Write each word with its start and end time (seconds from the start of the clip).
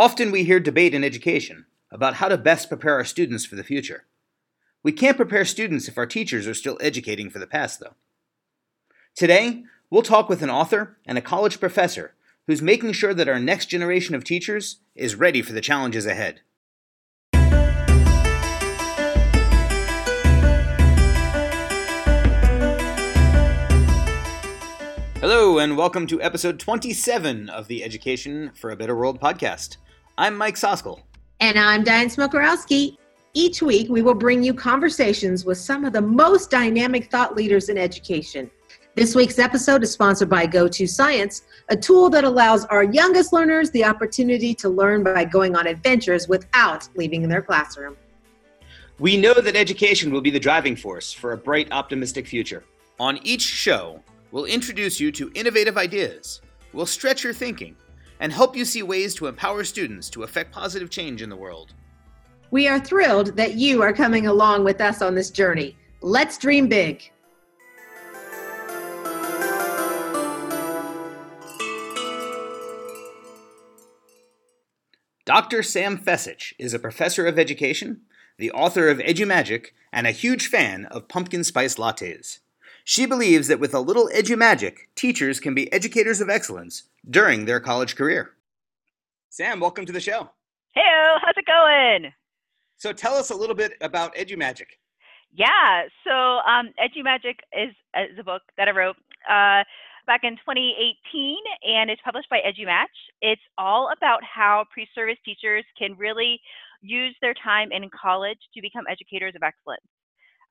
Often 0.00 0.30
we 0.30 0.44
hear 0.44 0.60
debate 0.60 0.94
in 0.94 1.04
education 1.04 1.66
about 1.90 2.14
how 2.14 2.28
to 2.28 2.38
best 2.38 2.70
prepare 2.70 2.94
our 2.94 3.04
students 3.04 3.44
for 3.44 3.54
the 3.54 3.62
future. 3.62 4.06
We 4.82 4.92
can't 4.92 5.18
prepare 5.18 5.44
students 5.44 5.88
if 5.88 5.98
our 5.98 6.06
teachers 6.06 6.46
are 6.46 6.54
still 6.54 6.78
educating 6.80 7.28
for 7.28 7.38
the 7.38 7.46
past, 7.46 7.80
though. 7.80 7.96
Today, 9.14 9.62
we'll 9.90 10.00
talk 10.00 10.30
with 10.30 10.40
an 10.40 10.48
author 10.48 10.96
and 11.04 11.18
a 11.18 11.20
college 11.20 11.60
professor 11.60 12.14
who's 12.46 12.62
making 12.62 12.92
sure 12.92 13.12
that 13.12 13.28
our 13.28 13.38
next 13.38 13.66
generation 13.66 14.14
of 14.14 14.24
teachers 14.24 14.78
is 14.94 15.16
ready 15.16 15.42
for 15.42 15.52
the 15.52 15.60
challenges 15.60 16.06
ahead. 16.06 16.40
Hello, 25.20 25.58
and 25.58 25.76
welcome 25.76 26.06
to 26.06 26.22
episode 26.22 26.58
27 26.58 27.50
of 27.50 27.68
the 27.68 27.84
Education 27.84 28.50
for 28.54 28.70
a 28.70 28.76
Better 28.76 28.96
World 28.96 29.20
podcast. 29.20 29.76
I'm 30.20 30.36
Mike 30.36 30.58
Soskil. 30.58 31.00
And 31.40 31.58
I'm 31.58 31.82
Diane 31.82 32.08
Smokorowski. 32.08 32.98
Each 33.32 33.62
week, 33.62 33.88
we 33.88 34.02
will 34.02 34.12
bring 34.12 34.42
you 34.42 34.52
conversations 34.52 35.46
with 35.46 35.56
some 35.56 35.86
of 35.86 35.94
the 35.94 36.02
most 36.02 36.50
dynamic 36.50 37.10
thought 37.10 37.34
leaders 37.34 37.70
in 37.70 37.78
education. 37.78 38.50
This 38.94 39.14
week's 39.14 39.38
episode 39.38 39.82
is 39.82 39.92
sponsored 39.92 40.28
by 40.28 40.46
Go2Science, 40.46 41.44
a 41.70 41.76
tool 41.76 42.10
that 42.10 42.24
allows 42.24 42.66
our 42.66 42.84
youngest 42.84 43.32
learners 43.32 43.70
the 43.70 43.82
opportunity 43.82 44.54
to 44.56 44.68
learn 44.68 45.02
by 45.02 45.24
going 45.24 45.56
on 45.56 45.66
adventures 45.66 46.28
without 46.28 46.86
leaving 46.96 47.26
their 47.26 47.40
classroom. 47.40 47.96
We 48.98 49.16
know 49.16 49.32
that 49.32 49.56
education 49.56 50.12
will 50.12 50.20
be 50.20 50.30
the 50.30 50.38
driving 50.38 50.76
force 50.76 51.14
for 51.14 51.32
a 51.32 51.38
bright, 51.38 51.72
optimistic 51.72 52.26
future. 52.26 52.62
On 52.98 53.18
each 53.22 53.40
show, 53.40 54.02
We'll 54.32 54.44
introduce 54.44 55.00
you 55.00 55.10
to 55.12 55.32
innovative 55.34 55.76
ideas, 55.76 56.40
we'll 56.72 56.86
stretch 56.86 57.24
your 57.24 57.32
thinking, 57.32 57.74
and 58.20 58.32
help 58.32 58.54
you 58.54 58.64
see 58.64 58.82
ways 58.82 59.14
to 59.16 59.26
empower 59.26 59.64
students 59.64 60.08
to 60.10 60.22
affect 60.22 60.52
positive 60.52 60.90
change 60.90 61.22
in 61.22 61.30
the 61.30 61.36
world. 61.36 61.74
We 62.52 62.68
are 62.68 62.78
thrilled 62.78 63.36
that 63.36 63.54
you 63.54 63.82
are 63.82 63.92
coming 63.92 64.26
along 64.26 64.64
with 64.64 64.80
us 64.80 65.02
on 65.02 65.14
this 65.14 65.30
journey. 65.30 65.76
Let's 66.02 66.38
dream 66.38 66.68
big. 66.68 67.10
Dr. 75.24 75.62
Sam 75.62 75.96
Fecich 75.96 76.54
is 76.58 76.74
a 76.74 76.78
professor 76.78 77.24
of 77.26 77.38
education, 77.38 78.00
the 78.36 78.50
author 78.50 78.88
of 78.88 78.98
EduMagic, 78.98 79.66
and 79.92 80.06
a 80.06 80.12
huge 80.12 80.48
fan 80.48 80.86
of 80.86 81.06
pumpkin 81.06 81.44
spice 81.44 81.76
lattes. 81.76 82.40
She 82.90 83.06
believes 83.06 83.46
that 83.46 83.60
with 83.60 83.72
a 83.72 83.78
little 83.78 84.10
edu-magic, 84.12 84.88
teachers 84.96 85.38
can 85.38 85.54
be 85.54 85.72
educators 85.72 86.20
of 86.20 86.28
excellence 86.28 86.88
during 87.08 87.44
their 87.44 87.60
college 87.60 87.94
career. 87.94 88.32
Sam, 89.28 89.60
welcome 89.60 89.86
to 89.86 89.92
the 89.92 90.00
show. 90.00 90.28
Hey, 90.74 90.82
how's 91.22 91.36
it 91.36 91.46
going? 91.46 92.12
So 92.78 92.92
tell 92.92 93.14
us 93.14 93.30
a 93.30 93.36
little 93.36 93.54
bit 93.54 93.74
about 93.80 94.16
EduMagic. 94.16 94.74
Yeah, 95.32 95.84
so 96.02 96.10
um, 96.10 96.70
EduMagic 96.82 97.36
is, 97.52 97.70
is 97.94 98.18
a 98.18 98.24
book 98.24 98.42
that 98.56 98.66
I 98.66 98.72
wrote 98.72 98.96
uh, 99.30 99.62
back 100.08 100.22
in 100.24 100.32
2018, 100.38 101.36
and 101.62 101.90
it's 101.90 102.02
published 102.04 102.28
by 102.28 102.40
EduMatch. 102.40 102.86
It's 103.22 103.40
all 103.56 103.92
about 103.96 104.24
how 104.24 104.64
pre-service 104.72 105.18
teachers 105.24 105.64
can 105.78 105.96
really 105.96 106.40
use 106.80 107.14
their 107.22 107.34
time 107.34 107.70
in 107.70 107.88
college 107.90 108.40
to 108.54 108.60
become 108.60 108.82
educators 108.90 109.34
of 109.36 109.44
excellence 109.44 109.86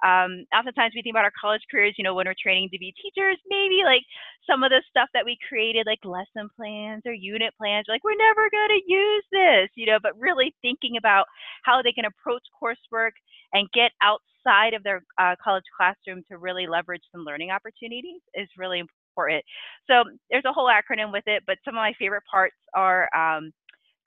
um, 0.05 0.45
oftentimes 0.55 0.93
we 0.95 1.01
think 1.01 1.13
about 1.13 1.25
our 1.25 1.33
college 1.39 1.61
careers, 1.69 1.95
you 1.97 2.03
know, 2.03 2.13
when 2.13 2.27
we're 2.27 2.35
training 2.41 2.69
to 2.71 2.79
be 2.79 2.93
teachers, 3.01 3.37
maybe 3.47 3.81
like 3.83 4.03
some 4.47 4.63
of 4.63 4.69
the 4.69 4.81
stuff 4.89 5.09
that 5.13 5.25
we 5.25 5.37
created, 5.47 5.85
like 5.85 5.99
lesson 6.03 6.49
plans 6.55 7.03
or 7.05 7.13
unit 7.13 7.53
plans, 7.57 7.85
like 7.89 8.03
we're 8.03 8.15
never 8.15 8.49
going 8.49 8.69
to 8.69 8.83
use 8.87 9.25
this, 9.31 9.69
you 9.75 9.85
know, 9.85 9.99
but 10.01 10.17
really 10.17 10.55
thinking 10.61 10.97
about 10.97 11.25
how 11.63 11.81
they 11.81 11.91
can 11.91 12.05
approach 12.05 12.43
coursework 12.55 13.11
and 13.53 13.67
get 13.73 13.91
outside 14.01 14.73
of 14.73 14.83
their 14.83 15.03
uh, 15.19 15.35
college 15.43 15.65
classroom 15.75 16.23
to 16.29 16.37
really 16.37 16.67
leverage 16.67 17.03
some 17.11 17.25
learning 17.25 17.51
opportunities 17.51 18.21
is 18.33 18.47
really 18.57 18.79
important. 18.79 19.43
So 19.87 20.03
there's 20.29 20.45
a 20.45 20.53
whole 20.53 20.69
acronym 20.69 21.11
with 21.11 21.25
it, 21.27 21.43
but 21.45 21.57
some 21.65 21.75
of 21.75 21.79
my 21.79 21.93
favorite 21.99 22.23
parts 22.31 22.55
are 22.73 23.09
um, 23.15 23.51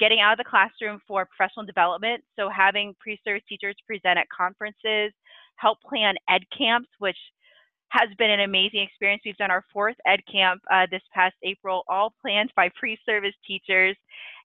getting 0.01 0.21
out 0.21 0.33
of 0.33 0.39
the 0.39 0.49
classroom 0.49 1.01
for 1.07 1.27
professional 1.27 1.65
development. 1.65 2.25
So 2.37 2.49
having 2.49 2.95
pre-service 2.99 3.43
teachers 3.49 3.77
present 3.87 4.19
at 4.19 4.27
conferences, 4.37 5.13
help 5.57 5.79
plan 5.83 6.15
ed 6.29 6.43
camps, 6.57 6.89
which 6.99 7.19
has 7.93 8.09
been 8.19 8.31
an 8.31 8.41
amazing 8.41 8.81
experience. 8.81 9.23
We've 9.25 9.37
done 9.37 9.51
our 9.51 9.65
fourth 9.73 9.97
ed 10.07 10.21
camp 10.31 10.63
uh, 10.73 10.87
this 10.91 11.03
past 11.15 11.35
April, 11.43 11.83
all 11.89 12.15
planned 12.23 12.51
by 12.57 12.71
pre-service 12.79 13.35
teachers. 13.47 13.97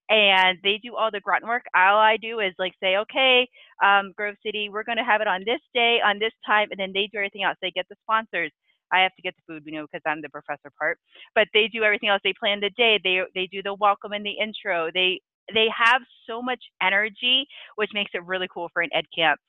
And 0.09 0.57
they 0.63 0.79
do 0.81 0.95
all 0.95 1.12
the 1.12 1.19
grunt 1.19 1.44
work. 1.45 1.63
All 1.75 1.97
I 2.00 2.16
do 2.16 2.40
is 2.40 2.53
like 2.57 2.73
say, 2.81 2.95
okay, 2.95 3.47
um, 3.84 4.13
Grove 4.16 4.35
City, 4.45 4.69
we're 4.69 4.85
going 4.85 4.97
to 4.97 5.03
have 5.03 5.19
it 5.19 5.28
on 5.28 5.44
this 5.45 5.59
day, 5.73 6.00
on 6.03 6.18
this 6.18 6.31
time, 6.45 6.69
and 6.72 6.79
then 6.79 6.91
they 6.94 7.09
do 7.12 7.18
everything 7.18 7.44
else. 7.44 7.57
They 7.62 7.72
get 7.72 7.88
the 7.89 7.95
sponsors. 8.03 8.51
I 8.94 9.00
have 9.01 9.13
to 9.16 9.22
get 9.22 9.34
the 9.35 9.53
food, 9.53 9.63
you 9.66 9.74
know, 9.74 9.85
because 9.85 10.01
I'm 10.06 10.22
the 10.22 10.29
professor 10.29 10.72
part. 10.79 10.97
But 11.35 11.47
they 11.53 11.68
do 11.68 11.84
everything 11.84 12.07
else. 12.07 12.22
They 12.24 12.34
plan 12.39 12.62
the 12.62 12.69
day. 12.78 13.01
They 13.03 13.19
they 13.35 13.47
do 13.51 13.62
the 13.62 13.74
welcome 13.74 14.13
and 14.13 14.25
the 14.25 14.31
intro. 14.41 14.89
They 14.94 15.19
they 15.53 15.68
have 15.75 16.01
so 16.25 16.41
much 16.41 16.63
energy, 16.81 17.45
which 17.75 17.91
makes 17.94 18.12
it 18.13 18.25
really 18.25 18.47
cool 18.53 18.69
for 18.74 18.81
an 18.81 18.89
ed 18.94 19.06
camp 19.13 19.41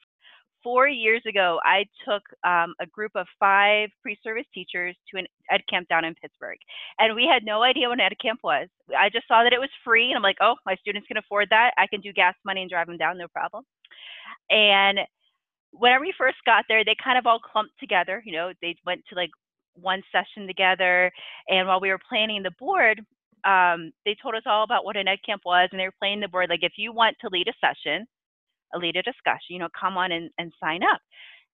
four 0.63 0.89
years 0.89 1.23
ago, 1.27 1.59
I 1.65 1.85
took 2.07 2.23
um, 2.45 2.75
a 2.81 2.87
group 2.87 3.13
of 3.15 3.27
five 3.39 3.91
pre-service 4.03 4.47
teachers 4.53 4.97
to 5.11 5.19
an 5.19 5.27
ed 5.51 5.61
camp 5.69 5.89
down 5.89 6.05
in 6.05 6.15
Pittsburgh, 6.15 6.59
and 6.99 7.15
we 7.15 7.29
had 7.31 7.45
no 7.45 7.63
idea 7.63 7.89
what 7.89 7.99
an 7.99 8.07
ed 8.07 8.13
camp 8.21 8.41
was. 8.43 8.69
I 8.97 9.09
just 9.11 9.29
saw 9.29 9.43
that 9.43 9.53
it 9.53 9.61
was 9.61 9.71
free, 9.85 10.09
and 10.09 10.17
I'm 10.17 10.23
like, 10.23 10.39
oh, 10.41 10.55
my 10.67 10.77
students 10.77 11.09
can 11.09 11.17
afford 11.17 11.49
that. 11.51 11.73
I 11.79 11.87
can 11.87 12.01
do 12.01 12.13
gas 12.13 12.35
money 12.45 12.63
and 12.63 12.71
drive 12.71 12.87
them 12.87 12.97
down, 12.97 13.19
no 13.19 13.29
problem. 13.29 13.65
And 14.51 15.01
whenever 15.73 16.05
we 16.05 16.15
first 16.17 16.39
got 16.45 16.65
there, 16.69 16.85
they 16.85 16.97
kind 17.03 17.19
of 17.19 17.27
all 17.27 17.39
clumped 17.41 17.79
together. 17.79 18.23
You 18.25 18.33
know, 18.33 18.53
they 18.63 18.77
went 18.85 19.03
to 19.09 19.15
like 19.15 19.31
one 19.75 20.03
session 20.13 20.47
together, 20.47 21.11
and 21.49 21.69
while 21.69 21.81
we 21.81 21.91
were 21.91 22.01
planning 22.09 22.43
the 22.43 22.53
board, 22.59 23.01
um, 23.45 23.93
they 24.05 24.17
told 24.21 24.35
us 24.35 24.43
all 24.47 24.65
about 24.65 24.85
what 24.85 24.97
an 24.97 25.09
ed 25.09 25.19
camp 25.25 25.43
was, 25.45 25.69
and 25.71 25.81
they 25.81 25.85
were 25.85 25.95
playing 25.99 26.21
the 26.21 26.29
board 26.29 26.51
like, 26.51 26.63
if 26.63 26.73
you 26.77 26.93
want 26.93 27.17
to 27.21 27.29
lead 27.31 27.49
a 27.49 27.53
session 27.61 28.07
a 28.75 28.79
leader 28.79 29.03
discussion, 29.03 29.51
you 29.51 29.59
know, 29.59 29.69
come 29.79 29.97
on 29.97 30.13
and, 30.13 30.31
and 30.39 30.53
sign 30.63 30.83
up. 30.83 31.01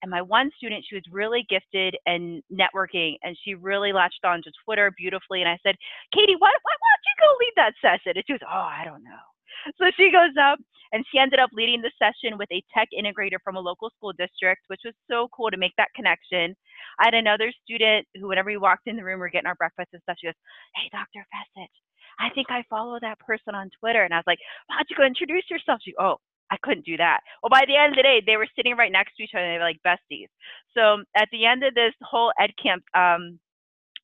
And 0.02 0.10
my 0.10 0.22
one 0.22 0.50
student, 0.58 0.84
she 0.88 0.96
was 0.96 1.04
really 1.10 1.46
gifted 1.48 1.96
in 2.06 2.42
networking 2.52 3.16
and 3.22 3.36
she 3.44 3.54
really 3.54 3.92
latched 3.92 4.24
on 4.24 4.42
to 4.42 4.52
Twitter 4.64 4.92
beautifully. 4.98 5.40
And 5.40 5.48
I 5.48 5.58
said, 5.64 5.76
Katie, 6.14 6.36
why, 6.38 6.52
why, 6.62 6.74
why 6.78 6.90
don't 6.92 7.08
you 7.08 7.16
go 7.20 7.30
lead 7.40 7.54
that 7.56 7.74
session? 7.80 8.12
And 8.16 8.24
she 8.26 8.34
was, 8.34 8.42
oh, 8.44 8.68
I 8.68 8.84
don't 8.84 9.04
know. 9.04 9.24
So 9.78 9.86
she 9.96 10.12
goes 10.12 10.36
up 10.40 10.58
and 10.92 11.04
she 11.10 11.18
ended 11.18 11.40
up 11.40 11.50
leading 11.54 11.82
the 11.82 11.90
session 11.98 12.38
with 12.38 12.48
a 12.52 12.62
tech 12.76 12.88
integrator 12.92 13.38
from 13.42 13.56
a 13.56 13.60
local 13.60 13.90
school 13.96 14.12
district, 14.12 14.62
which 14.68 14.82
was 14.84 14.94
so 15.10 15.28
cool 15.34 15.50
to 15.50 15.56
make 15.56 15.72
that 15.78 15.88
connection. 15.96 16.54
I 17.00 17.06
had 17.06 17.14
another 17.14 17.52
student 17.64 18.06
who, 18.20 18.28
whenever 18.28 18.50
we 18.50 18.58
walked 18.58 18.86
in 18.86 18.96
the 18.96 19.04
room, 19.04 19.20
we 19.20 19.26
are 19.26 19.30
getting 19.30 19.48
our 19.48 19.56
breakfast 19.56 19.90
and 19.92 20.02
stuff, 20.02 20.16
she 20.20 20.28
goes, 20.28 20.38
Hey, 20.76 20.90
Dr. 20.92 21.26
Fecich, 21.32 21.74
I 22.20 22.30
think 22.34 22.48
I 22.50 22.64
follow 22.70 22.98
that 23.00 23.18
person 23.20 23.54
on 23.54 23.70
Twitter. 23.80 24.04
And 24.04 24.14
I 24.14 24.18
was 24.18 24.28
like, 24.28 24.38
Why 24.68 24.76
don't 24.76 24.90
you 24.90 24.96
go 24.96 25.04
introduce 25.04 25.50
yourself? 25.50 25.80
She, 25.84 25.94
oh, 25.98 26.16
I 26.50 26.56
couldn't 26.62 26.84
do 26.84 26.96
that. 26.98 27.20
Well, 27.42 27.50
by 27.50 27.64
the 27.66 27.76
end 27.76 27.92
of 27.92 27.96
the 27.96 28.02
day, 28.02 28.22
they 28.24 28.36
were 28.36 28.48
sitting 28.54 28.76
right 28.76 28.92
next 28.92 29.16
to 29.16 29.24
each 29.24 29.34
other. 29.34 29.46
They 29.46 29.58
were 29.58 29.64
like 29.64 29.80
besties. 29.86 30.28
So 30.74 31.02
at 31.16 31.28
the 31.32 31.46
end 31.46 31.64
of 31.64 31.74
this 31.74 31.94
whole 32.02 32.32
ed 32.38 32.50
camp, 32.62 32.84
um, 32.94 33.38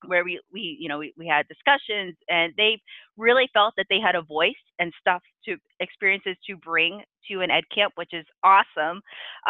where 0.06 0.24
we, 0.24 0.40
we 0.52 0.76
you 0.80 0.88
know 0.88 0.98
we, 0.98 1.12
we 1.16 1.26
had 1.26 1.46
discussions 1.48 2.14
and 2.28 2.52
they 2.56 2.80
really 3.16 3.48
felt 3.52 3.74
that 3.76 3.86
they 3.90 4.00
had 4.00 4.14
a 4.14 4.22
voice 4.22 4.52
and 4.78 4.92
stuff 5.00 5.22
to 5.44 5.56
experiences 5.80 6.36
to 6.46 6.56
bring 6.56 7.02
to 7.30 7.40
an 7.40 7.50
ed 7.50 7.64
camp 7.74 7.92
which 7.96 8.12
is 8.12 8.24
awesome 8.42 9.00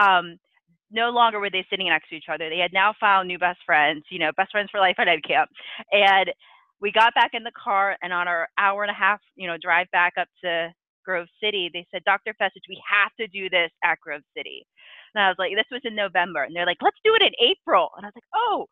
um, 0.00 0.36
no 0.90 1.10
longer 1.10 1.38
were 1.38 1.50
they 1.50 1.64
sitting 1.70 1.88
next 1.88 2.08
to 2.08 2.16
each 2.16 2.28
other 2.32 2.48
they 2.48 2.58
had 2.58 2.72
now 2.72 2.92
found 2.98 3.28
new 3.28 3.38
best 3.38 3.60
friends 3.64 4.02
you 4.10 4.18
know 4.18 4.30
best 4.36 4.50
friends 4.50 4.68
for 4.70 4.80
life 4.80 4.96
at 4.98 5.08
ed 5.08 5.22
camp 5.26 5.48
and 5.92 6.30
we 6.80 6.90
got 6.90 7.14
back 7.14 7.30
in 7.34 7.44
the 7.44 7.52
car 7.62 7.96
and 8.02 8.12
on 8.12 8.26
our 8.26 8.48
hour 8.58 8.82
and 8.82 8.90
a 8.90 8.94
half 8.94 9.20
you 9.36 9.46
know 9.46 9.56
drive 9.62 9.86
back 9.92 10.14
up 10.18 10.28
to 10.42 10.68
Grove 11.04 11.28
City, 11.42 11.70
they 11.72 11.86
said, 11.90 12.04
Dr. 12.04 12.34
Fecich, 12.40 12.68
we 12.68 12.80
have 12.88 13.12
to 13.18 13.26
do 13.28 13.48
this 13.50 13.70
at 13.84 14.00
Grove 14.00 14.22
City. 14.36 14.66
And 15.14 15.24
I 15.24 15.28
was 15.28 15.36
like, 15.38 15.52
this 15.54 15.70
was 15.70 15.82
in 15.84 15.94
November. 15.94 16.44
And 16.44 16.54
they're 16.54 16.66
like, 16.66 16.82
let's 16.82 17.00
do 17.04 17.14
it 17.14 17.22
in 17.22 17.32
April. 17.40 17.90
And 17.96 18.04
I 18.04 18.08
was 18.08 18.16
like, 18.16 18.32
oh, 18.34 18.66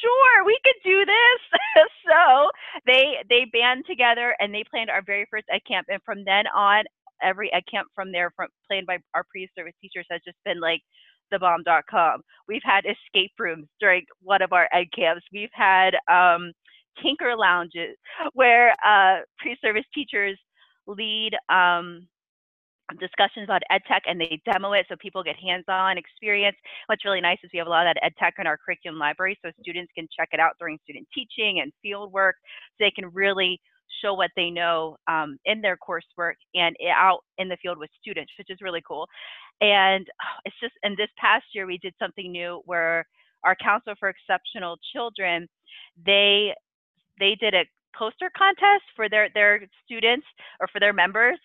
sure, 0.00 0.44
we 0.44 0.58
could 0.64 0.80
do 0.84 1.04
this. 1.04 1.40
so 2.08 2.50
they 2.86 3.22
they 3.28 3.46
band 3.52 3.84
together 3.86 4.34
and 4.38 4.54
they 4.54 4.64
planned 4.70 4.90
our 4.90 5.02
very 5.02 5.26
first 5.30 5.46
ed 5.50 5.60
camp. 5.66 5.86
And 5.90 6.00
from 6.04 6.24
then 6.24 6.46
on, 6.54 6.84
every 7.22 7.52
ed 7.52 7.62
camp 7.70 7.88
from 7.94 8.12
there, 8.12 8.32
from 8.36 8.48
planned 8.68 8.86
by 8.86 8.98
our 9.14 9.24
pre-service 9.30 9.74
teachers, 9.80 10.06
has 10.10 10.20
just 10.24 10.38
been 10.44 10.60
like 10.60 10.80
the 11.30 11.38
thebomb.com. 11.38 12.22
We've 12.48 12.62
had 12.64 12.84
escape 12.84 13.32
rooms 13.38 13.66
during 13.80 14.04
one 14.22 14.42
of 14.42 14.52
our 14.52 14.68
ed 14.72 14.86
camps. 14.94 15.22
We've 15.32 15.48
had 15.52 15.94
um, 16.10 16.52
tinker 17.02 17.36
lounges 17.36 17.96
where 18.34 18.74
uh, 18.86 19.20
pre-service 19.38 19.86
teachers 19.94 20.38
lead 20.86 21.32
um, 21.48 22.06
discussions 22.98 23.44
about 23.44 23.62
ed 23.70 23.82
tech 23.88 24.02
and 24.06 24.20
they 24.20 24.40
demo 24.44 24.72
it 24.72 24.86
so 24.88 24.96
people 25.00 25.22
get 25.22 25.36
hands-on 25.36 25.98
experience. 25.98 26.56
What's 26.86 27.04
really 27.04 27.20
nice 27.20 27.38
is 27.42 27.50
we 27.52 27.58
have 27.58 27.68
a 27.68 27.70
lot 27.70 27.86
of 27.86 27.94
that 27.94 28.04
ed 28.04 28.12
tech 28.18 28.34
in 28.38 28.46
our 28.46 28.58
curriculum 28.58 28.98
library 28.98 29.38
so 29.42 29.50
students 29.60 29.92
can 29.96 30.08
check 30.16 30.28
it 30.32 30.40
out 30.40 30.52
during 30.58 30.78
student 30.84 31.06
teaching 31.14 31.60
and 31.60 31.72
field 31.82 32.12
work 32.12 32.36
so 32.78 32.84
they 32.84 32.90
can 32.90 33.06
really 33.12 33.60
show 34.02 34.14
what 34.14 34.30
they 34.36 34.50
know 34.50 34.96
um, 35.08 35.38
in 35.44 35.60
their 35.60 35.76
coursework 35.76 36.34
and 36.54 36.74
out 36.94 37.20
in 37.38 37.48
the 37.48 37.56
field 37.62 37.78
with 37.78 37.90
students, 38.00 38.32
which 38.38 38.50
is 38.50 38.58
really 38.60 38.82
cool. 38.86 39.06
And 39.60 40.06
it's 40.44 40.56
just, 40.60 40.74
and 40.82 40.96
this 40.96 41.10
past 41.18 41.44
year 41.54 41.66
we 41.66 41.78
did 41.78 41.94
something 41.98 42.30
new 42.30 42.62
where 42.64 43.06
our 43.44 43.56
Council 43.56 43.94
for 43.98 44.08
Exceptional 44.08 44.78
Children, 44.92 45.48
they 46.04 46.54
they 47.18 47.36
did 47.40 47.54
a 47.54 47.64
poster 47.96 48.30
contest 48.36 48.84
for 48.96 49.08
their 49.08 49.28
their 49.34 49.60
students 49.84 50.26
or 50.60 50.68
for 50.68 50.80
their 50.80 50.92
members 50.92 51.38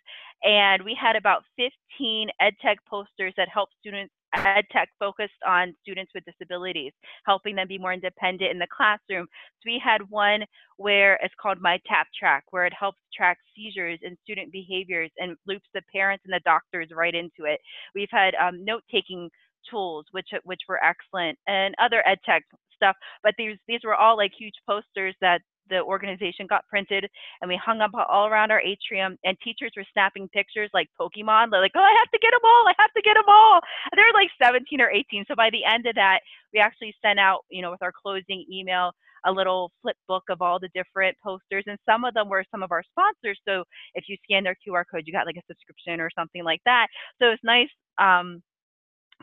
and 0.44 0.83
we 0.83 0.97
had 0.99 1.15
about 1.15 1.44
15 1.57 2.29
ed 2.39 2.53
tech 2.61 2.77
posters 2.89 3.33
that 3.38 3.49
helped 3.49 3.73
students 3.79 4.13
ed 4.35 4.65
tech 4.71 4.89
focused 4.99 5.41
on 5.47 5.73
students 5.81 6.11
with 6.13 6.23
disabilities 6.25 6.91
helping 7.25 7.55
them 7.55 7.67
be 7.67 7.77
more 7.77 7.94
independent 7.94 8.51
in 8.51 8.59
the 8.59 8.67
classroom. 8.75 9.25
So 9.59 9.63
we 9.65 9.81
had 9.83 10.09
one 10.09 10.44
where 10.77 11.17
it's 11.23 11.33
called 11.41 11.59
my 11.61 11.79
tap 11.88 12.07
track 12.17 12.44
where 12.51 12.65
it 12.65 12.73
helps 12.77 13.00
track 13.15 13.38
seizures 13.55 14.00
and 14.03 14.17
student 14.23 14.51
behaviors 14.51 15.11
and 15.17 15.38
loops 15.47 15.67
the 15.73 15.81
parents 15.93 16.23
and 16.25 16.33
the 16.33 16.41
doctors 16.45 16.89
right 16.95 17.15
into 17.15 17.50
it. 17.51 17.59
We've 17.95 18.11
had 18.11 18.35
um, 18.35 18.63
note 18.63 18.83
taking 18.91 19.29
tools 19.69 20.05
which 20.11 20.29
which 20.43 20.61
were 20.69 20.83
excellent 20.83 21.38
and 21.47 21.75
other 21.81 22.07
ed 22.07 22.19
tech 22.25 22.43
stuff 22.75 22.95
but 23.23 23.33
these 23.38 23.57
these 23.67 23.81
were 23.83 23.95
all 23.95 24.15
like 24.15 24.31
huge 24.38 24.53
posters 24.65 25.15
that 25.19 25.41
the 25.69 25.81
organization 25.81 26.47
got 26.47 26.67
printed 26.67 27.07
and 27.41 27.49
we 27.49 27.59
hung 27.63 27.81
up 27.81 27.91
all 27.93 28.27
around 28.27 28.51
our 28.51 28.61
atrium 28.61 29.17
and 29.23 29.37
teachers 29.43 29.71
were 29.75 29.85
snapping 29.93 30.27
pictures 30.29 30.69
like 30.73 30.87
Pokemon. 30.99 31.51
They're 31.51 31.61
like, 31.61 31.75
oh, 31.75 31.79
I 31.79 31.95
have 31.97 32.11
to 32.11 32.19
get 32.21 32.31
them 32.31 32.43
all. 32.43 32.67
I 32.67 32.73
have 32.77 32.93
to 32.93 33.01
get 33.01 33.15
them 33.15 33.27
all. 33.27 33.59
And 33.91 33.97
they're 33.97 34.13
like 34.13 34.29
17 34.41 34.81
or 34.81 34.89
18. 34.89 35.25
So 35.27 35.35
by 35.35 35.49
the 35.49 35.65
end 35.65 35.85
of 35.85 35.95
that, 35.95 36.19
we 36.53 36.59
actually 36.59 36.95
sent 37.01 37.19
out, 37.19 37.41
you 37.49 37.61
know, 37.61 37.71
with 37.71 37.81
our 37.81 37.93
closing 37.93 38.45
email, 38.51 38.91
a 39.25 39.31
little 39.31 39.71
flip 39.81 39.97
book 40.07 40.23
of 40.29 40.41
all 40.41 40.59
the 40.59 40.69
different 40.73 41.17
posters. 41.23 41.63
And 41.67 41.77
some 41.85 42.05
of 42.05 42.13
them 42.13 42.29
were 42.29 42.45
some 42.51 42.63
of 42.63 42.71
our 42.71 42.83
sponsors. 42.91 43.39
So 43.47 43.63
if 43.95 44.05
you 44.07 44.17
scan 44.23 44.43
their 44.43 44.55
QR 44.67 44.83
code, 44.89 45.03
you 45.05 45.13
got 45.13 45.25
like 45.25 45.37
a 45.37 45.45
subscription 45.47 45.99
or 45.99 46.09
something 46.17 46.43
like 46.43 46.61
that. 46.65 46.87
So 47.21 47.29
it's 47.29 47.43
nice. 47.43 47.69
Um, 47.99 48.41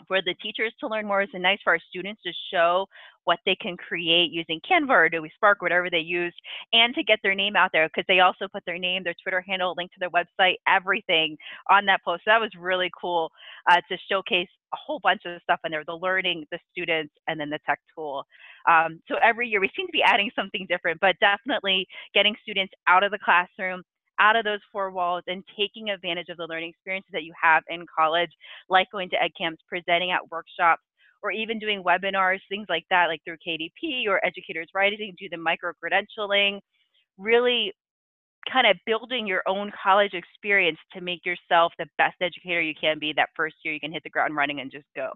for 0.06 0.21
the 0.23 0.35
teachers 0.43 0.73
to 0.81 0.89
learn 0.89 1.06
more. 1.06 1.23
It's 1.23 1.33
nice 1.35 1.59
for 1.62 1.75
our 1.75 1.81
students 1.91 2.23
to 2.23 2.33
show 2.53 2.87
what 3.25 3.39
they 3.47 3.56
can 3.56 3.77
create 3.77 4.31
using 4.31 4.61
Canva 4.71 4.91
or 4.91 5.05
Adobe 5.06 5.33
Spark, 5.35 5.62
whatever 5.62 5.89
they 5.91 5.99
use, 5.99 6.35
and 6.73 6.95
to 6.95 7.03
get 7.03 7.19
their 7.23 7.35
name 7.35 7.56
out 7.56 7.71
there 7.73 7.89
because 7.89 8.05
they 8.06 8.21
also 8.21 8.47
put 8.53 8.62
their 8.67 8.79
name, 8.79 9.03
their 9.03 9.15
Twitter 9.23 9.41
handle, 9.41 9.75
link 9.77 9.91
to 9.93 10.01
their 10.01 10.11
website, 10.11 10.56
everything 10.69 11.37
on 11.71 11.87
that 11.87 12.03
post. 12.05 12.23
So 12.25 12.31
that 12.31 12.41
was 12.41 12.51
really 12.59 12.91
cool 13.01 13.31
uh, 13.71 13.81
to 13.89 13.99
showcase 14.11 14.49
a 14.73 14.77
whole 14.77 15.01
bunch 15.03 15.23
of 15.25 15.41
stuff 15.43 15.61
in 15.65 15.71
there 15.71 15.85
the 15.87 15.95
learning, 15.95 16.47
the 16.51 16.59
students, 16.71 17.15
and 17.29 17.41
then 17.41 17.51
the 17.51 17.59
tech 17.67 17.81
tool. 17.95 18.25
Um, 18.69 19.01
so 19.09 19.17
every 19.23 19.49
year 19.49 19.61
we 19.61 19.71
seem 19.77 19.87
to 19.87 19.93
be 19.93 20.03
adding 20.03 20.31
something 20.37 20.67
different, 20.69 21.01
but 21.01 21.17
definitely 21.21 21.87
getting 22.15 22.35
students 22.43 22.73
out 22.87 23.05
of 23.05 23.11
the 23.11 23.19
classroom 23.19 23.83
out 24.21 24.37
of 24.37 24.45
those 24.45 24.61
four 24.73 24.91
walls 24.91 25.23
and 25.27 25.43
taking 25.59 25.91
advantage 25.91 26.29
of 26.29 26.37
the 26.37 26.47
learning 26.47 26.71
experiences 26.71 27.11
that 27.13 27.25
you 27.25 27.33
have 27.41 27.63
in 27.69 27.85
college, 27.97 28.31
like 28.69 28.87
going 28.93 29.11
to 29.11 29.23
ed 29.23 29.31
camps, 29.39 29.63
presenting 29.69 30.11
at 30.11 30.31
workshops, 30.31 30.83
or 31.23 31.31
even 31.31 31.59
doing 31.59 31.83
webinars, 31.83 32.41
things 32.49 32.67
like 32.69 32.85
that, 32.91 33.07
like 33.07 33.21
through 33.25 33.37
KDP 33.47 34.07
or 34.07 34.25
Educators 34.25 34.69
Rising, 34.75 35.15
do 35.19 35.27
the 35.31 35.39
micro 35.39 35.73
credentialing, 35.83 36.61
really 37.17 37.73
kind 38.53 38.67
of 38.67 38.77
building 38.85 39.27
your 39.27 39.43
own 39.47 39.73
college 39.83 40.13
experience 40.13 40.79
to 40.93 41.01
make 41.01 41.25
yourself 41.25 41.73
the 41.79 41.87
best 41.97 42.17
educator 42.21 42.61
you 42.61 42.75
can 42.79 42.99
be 42.99 43.13
that 43.17 43.31
first 43.35 43.57
year 43.65 43.73
you 43.73 43.81
can 43.81 43.93
hit 43.93 44.03
the 44.03 44.11
ground 44.11 44.37
running 44.37 44.61
and 44.61 44.71
just 44.71 44.85
go. 44.95 45.11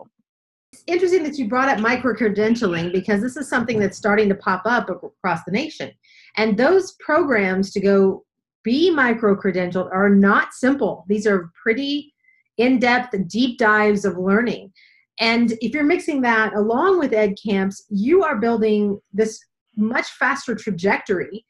It's 0.73 0.85
interesting 0.87 1.23
that 1.25 1.39
you 1.39 1.49
brought 1.49 1.69
up 1.69 1.79
micro 1.79 2.15
credentialing 2.15 2.93
because 2.93 3.23
this 3.23 3.37
is 3.37 3.49
something 3.49 3.79
that's 3.79 3.97
starting 3.97 4.29
to 4.29 4.35
pop 4.35 4.63
up 4.65 4.91
across 4.91 5.45
the 5.45 5.53
nation. 5.53 5.91
And 6.37 6.57
those 6.57 6.93
programs 7.01 7.71
to 7.73 7.81
go 7.81 8.25
be 8.69 8.91
micro 8.91 9.35
credentialed 9.35 9.91
are 9.95 10.11
not 10.11 10.53
simple. 10.53 11.07
These 11.09 11.27
are 11.27 11.51
pretty 11.63 12.13
in 12.59 12.79
depth, 12.79 13.17
deep 13.27 13.57
dives 13.57 14.05
of 14.05 14.19
learning. 14.19 14.75
And 15.21 15.53
if 15.63 15.73
you're 15.73 15.85
mixing 15.85 16.21
that 16.21 16.53
along 16.53 16.99
with 16.99 17.15
ed 17.15 17.35
camps, 17.43 17.87
you 17.89 18.25
are 18.25 18.37
building 18.37 19.01
this 19.11 19.43
much 19.75 20.11
faster 20.11 20.55
trajectory 20.55 21.47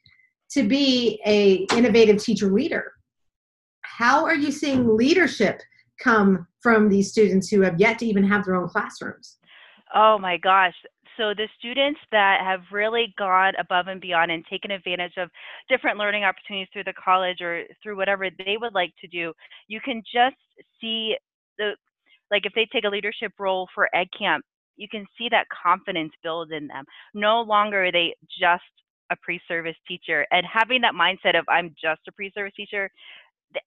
to 0.52 0.62
be 0.62 1.20
a 1.26 1.66
innovative 1.76 2.22
teacher 2.22 2.52
leader. 2.52 2.92
How 3.80 4.24
are 4.24 4.36
you 4.36 4.52
seeing 4.52 4.96
leadership 4.96 5.60
come 6.00 6.46
from 6.60 6.88
these 6.88 7.10
students 7.10 7.48
who 7.48 7.62
have 7.62 7.80
yet 7.80 7.98
to 7.98 8.06
even 8.06 8.22
have 8.22 8.44
their 8.44 8.54
own 8.54 8.68
classrooms? 8.68 9.38
Oh 9.92 10.18
my 10.20 10.36
gosh, 10.36 10.74
so 11.18 11.34
the 11.34 11.48
students 11.58 12.00
that 12.12 12.38
have 12.42 12.60
really 12.72 13.12
gone 13.18 13.52
above 13.58 13.88
and 13.88 14.00
beyond 14.00 14.30
and 14.30 14.44
taken 14.48 14.70
advantage 14.70 15.14
of 15.18 15.28
different 15.68 15.98
learning 15.98 16.24
opportunities 16.24 16.68
through 16.72 16.84
the 16.84 16.94
college 16.94 17.40
or 17.42 17.64
through 17.82 17.96
whatever 17.96 18.30
they 18.30 18.56
would 18.58 18.72
like 18.72 18.92
to 19.00 19.08
do, 19.08 19.32
you 19.66 19.80
can 19.84 20.02
just 20.02 20.36
see 20.80 21.16
the 21.58 21.72
like 22.30 22.46
if 22.46 22.52
they 22.54 22.66
take 22.72 22.84
a 22.84 22.88
leadership 22.88 23.32
role 23.38 23.68
for 23.74 23.94
ed 23.94 24.06
camp, 24.16 24.44
you 24.76 24.88
can 24.88 25.04
see 25.18 25.28
that 25.30 25.46
confidence 25.50 26.12
build 26.22 26.52
in 26.52 26.68
them. 26.68 26.84
No 27.14 27.40
longer 27.40 27.86
are 27.86 27.92
they 27.92 28.14
just 28.40 28.62
a 29.10 29.16
pre-service 29.22 29.76
teacher 29.86 30.26
and 30.30 30.46
having 30.46 30.82
that 30.82 30.94
mindset 30.94 31.38
of 31.38 31.44
I'm 31.48 31.74
just 31.82 32.00
a 32.06 32.12
pre-service 32.12 32.52
teacher 32.56 32.90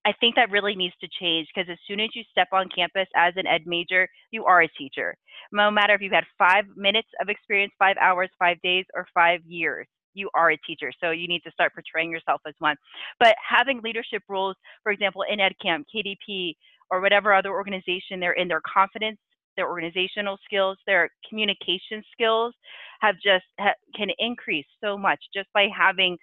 I 0.06 0.14
think 0.20 0.36
that 0.36 0.52
really 0.52 0.76
needs 0.76 0.94
to 1.02 1.08
change 1.20 1.48
because 1.54 1.70
as 1.72 1.78
soon 1.88 2.00
as 2.00 2.10
you 2.14 2.24
step 2.30 2.50
on 2.52 2.70
campus 2.74 3.08
as 3.16 3.34
an 3.36 3.48
ed 3.48 3.62
major, 3.66 4.08
you 4.30 4.46
are 4.46 4.62
a 4.62 4.68
teacher. 4.78 5.16
No 5.52 5.72
matter 5.72 5.94
if 5.96 6.02
you've 6.02 6.12
had 6.12 6.26
five 6.38 6.66
minutes 6.76 7.08
of 7.20 7.30
experience, 7.30 7.74
five 7.80 7.98
hours, 8.00 8.30
five 8.38 8.58
days, 8.62 8.86
or 8.96 9.08
five 9.14 9.42
years, 9.46 9.88
you 10.14 10.30
are 10.36 10.52
a 10.52 10.58
teacher. 10.58 10.92
So 11.02 11.12
you 11.12 11.28
need 11.28 11.42
to 11.44 11.52
start 11.52 11.74
portraying 11.74 12.12
yourself 12.12 12.42
as 12.48 12.54
one. 12.60 12.76
But 13.20 13.36
having 13.48 13.82
leadership 13.84 14.24
roles, 14.30 14.56
for 14.84 14.92
example, 14.92 15.24
in 15.30 15.40
EdCamp, 15.40 15.86
KDP, 15.94 16.54
or 16.90 17.02
whatever 17.02 17.34
other 17.34 17.50
organization 17.50 18.20
they're 18.20 18.34
in, 18.34 18.48
their 18.48 18.62
confidence, 18.62 19.18
their 19.56 19.68
organizational 19.68 20.38
skills, 20.46 20.78
their 20.86 21.10
communication 21.28 22.04
skills 22.12 22.54
have 23.02 23.16
just 23.16 23.46
ha- 23.60 23.74
can 23.96 24.10
increase 24.20 24.66
so 24.84 24.98
much 24.98 25.20
just 25.34 25.48
by 25.54 25.68
having 25.76 26.18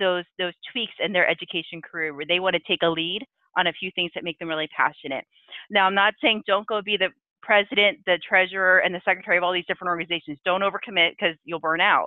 those 0.00 0.24
those 0.38 0.54
tweaks 0.72 0.94
in 0.98 1.12
their 1.12 1.28
education 1.28 1.80
career 1.80 2.14
where 2.14 2.26
they 2.26 2.40
want 2.40 2.54
to 2.54 2.62
take 2.66 2.82
a 2.82 2.88
lead 2.88 3.24
on 3.56 3.66
a 3.66 3.72
few 3.72 3.90
things 3.94 4.10
that 4.14 4.24
make 4.24 4.38
them 4.38 4.48
really 4.48 4.68
passionate. 4.76 5.24
Now, 5.70 5.86
I'm 5.86 5.94
not 5.94 6.14
saying 6.22 6.42
don't 6.46 6.66
go 6.66 6.82
be 6.82 6.96
the 6.96 7.10
president, 7.42 7.98
the 8.06 8.18
treasurer, 8.26 8.78
and 8.78 8.94
the 8.94 9.00
secretary 9.04 9.36
of 9.36 9.44
all 9.44 9.52
these 9.52 9.66
different 9.66 9.88
organizations. 9.88 10.38
Don't 10.44 10.62
overcommit 10.62 11.10
because 11.10 11.36
you'll 11.44 11.60
burn 11.60 11.80
out. 11.80 12.06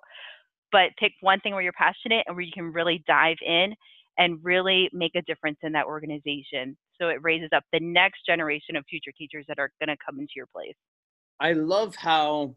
But 0.72 0.90
pick 0.98 1.14
one 1.22 1.40
thing 1.40 1.54
where 1.54 1.62
you're 1.62 1.74
passionate 1.74 2.24
and 2.28 2.36
where 2.36 2.46
you 2.46 2.52
can 2.54 2.72
really 2.72 3.04
dive 3.08 3.38
in 3.46 3.76
and 4.18 4.40
really 4.44 4.90
make 4.94 5.16
a 5.16 5.22
difference 5.24 5.58
in 5.64 5.72
that 5.74 5.86
organization. 5.86 6.78
So 7.00 7.10
it 7.10 7.18
raises 7.22 7.50
up 7.56 7.64
the 7.74 7.80
next 7.80 8.26
generation 8.26 8.76
of 8.76 8.86
future 8.90 9.12
teachers 9.18 9.46
that 9.48 9.60
are 9.60 9.72
going 9.80 9.96
to 9.96 10.04
come 10.04 10.20
into 10.20 10.34
your 10.36 10.48
place. 10.48 10.76
I 11.40 11.54
love 11.54 11.96
how 11.96 12.56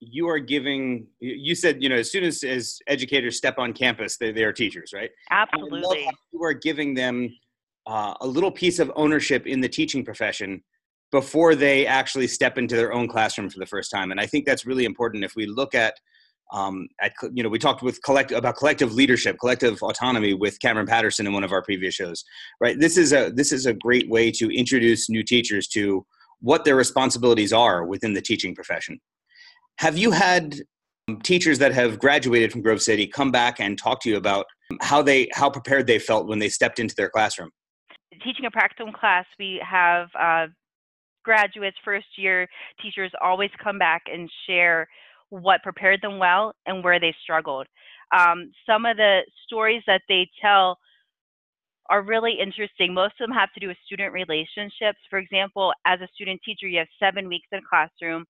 you 0.00 0.28
are 0.28 0.38
giving 0.38 1.06
you 1.20 1.54
said 1.54 1.82
you 1.82 1.88
know 1.88 1.96
as 1.96 2.10
soon 2.10 2.24
as, 2.24 2.44
as 2.44 2.78
educators 2.86 3.36
step 3.36 3.58
on 3.58 3.72
campus 3.72 4.16
they, 4.16 4.30
they 4.32 4.44
are 4.44 4.52
teachers 4.52 4.92
right? 4.94 5.10
Absolutely. 5.30 6.08
you 6.32 6.42
are 6.42 6.52
giving 6.52 6.94
them 6.94 7.28
uh, 7.86 8.14
a 8.20 8.26
little 8.26 8.50
piece 8.50 8.78
of 8.78 8.92
ownership 8.96 9.46
in 9.46 9.60
the 9.60 9.68
teaching 9.68 10.04
profession 10.04 10.62
before 11.10 11.54
they 11.54 11.86
actually 11.86 12.26
step 12.26 12.58
into 12.58 12.76
their 12.76 12.92
own 12.92 13.08
classroom 13.08 13.48
for 13.48 13.58
the 13.58 13.66
first 13.66 13.90
time. 13.90 14.10
And 14.10 14.20
i 14.20 14.26
think 14.26 14.46
that's 14.46 14.66
really 14.66 14.84
important 14.84 15.24
if 15.24 15.34
we 15.34 15.46
look 15.46 15.74
at 15.74 15.94
um, 16.52 16.88
at 17.00 17.12
you 17.32 17.42
know 17.42 17.48
we 17.48 17.58
talked 17.58 17.82
with 17.82 18.00
collect 18.02 18.32
about 18.32 18.56
collective 18.56 18.94
leadership 18.94 19.36
collective 19.38 19.82
autonomy 19.82 20.32
with 20.32 20.58
cameron 20.60 20.86
paterson 20.86 21.26
in 21.26 21.34
one 21.34 21.44
of 21.44 21.52
our 21.52 21.62
previous 21.62 21.94
shows 21.94 22.24
right? 22.60 22.78
This 22.78 22.96
is 22.96 23.12
a 23.12 23.30
this 23.34 23.52
is 23.52 23.66
a 23.66 23.74
great 23.74 24.08
way 24.08 24.30
to 24.32 24.48
introduce 24.48 25.10
new 25.10 25.22
teachers 25.22 25.68
to 25.68 26.06
what 26.40 26.64
their 26.64 26.76
responsibilities 26.76 27.52
are 27.52 27.84
within 27.84 28.14
the 28.14 28.22
teaching 28.22 28.54
profession 28.54 29.00
have 29.78 29.96
you 29.96 30.10
had 30.10 30.56
teachers 31.22 31.58
that 31.58 31.72
have 31.72 31.98
graduated 31.98 32.52
from 32.52 32.62
Grove 32.62 32.82
City 32.82 33.06
come 33.06 33.30
back 33.30 33.60
and 33.60 33.78
talk 33.78 34.00
to 34.02 34.10
you 34.10 34.16
about 34.16 34.44
how 34.82 35.00
they 35.02 35.28
how 35.32 35.48
prepared 35.48 35.86
they 35.86 35.98
felt 35.98 36.28
when 36.28 36.38
they 36.38 36.48
stepped 36.48 36.78
into 36.78 36.94
their 36.96 37.08
classroom? 37.08 37.50
Teaching 38.22 38.44
a 38.44 38.50
practicum 38.50 38.92
class, 38.92 39.24
we 39.38 39.62
have 39.64 40.08
uh, 40.18 40.46
graduates, 41.24 41.76
first 41.84 42.06
year 42.16 42.46
teachers 42.82 43.12
always 43.22 43.50
come 43.62 43.78
back 43.78 44.02
and 44.12 44.28
share 44.46 44.86
what 45.30 45.62
prepared 45.62 46.00
them 46.02 46.18
well 46.18 46.52
and 46.66 46.82
where 46.82 46.98
they 46.98 47.14
struggled. 47.22 47.66
Um, 48.16 48.50
some 48.68 48.84
of 48.84 48.96
the 48.96 49.20
stories 49.46 49.82
that 49.86 50.02
they 50.08 50.28
tell 50.42 50.76
are 51.90 52.02
really 52.02 52.36
interesting. 52.40 52.92
Most 52.92 53.14
of 53.20 53.28
them 53.28 53.36
have 53.36 53.52
to 53.52 53.60
do 53.60 53.68
with 53.68 53.76
student 53.86 54.12
relationships. 54.12 54.98
For 55.08 55.18
example, 55.18 55.72
as 55.86 56.00
a 56.00 56.08
student 56.14 56.40
teacher, 56.44 56.66
you 56.66 56.78
have 56.78 56.88
seven 56.98 57.28
weeks 57.28 57.46
in 57.52 57.58
a 57.58 57.62
classroom 57.68 58.24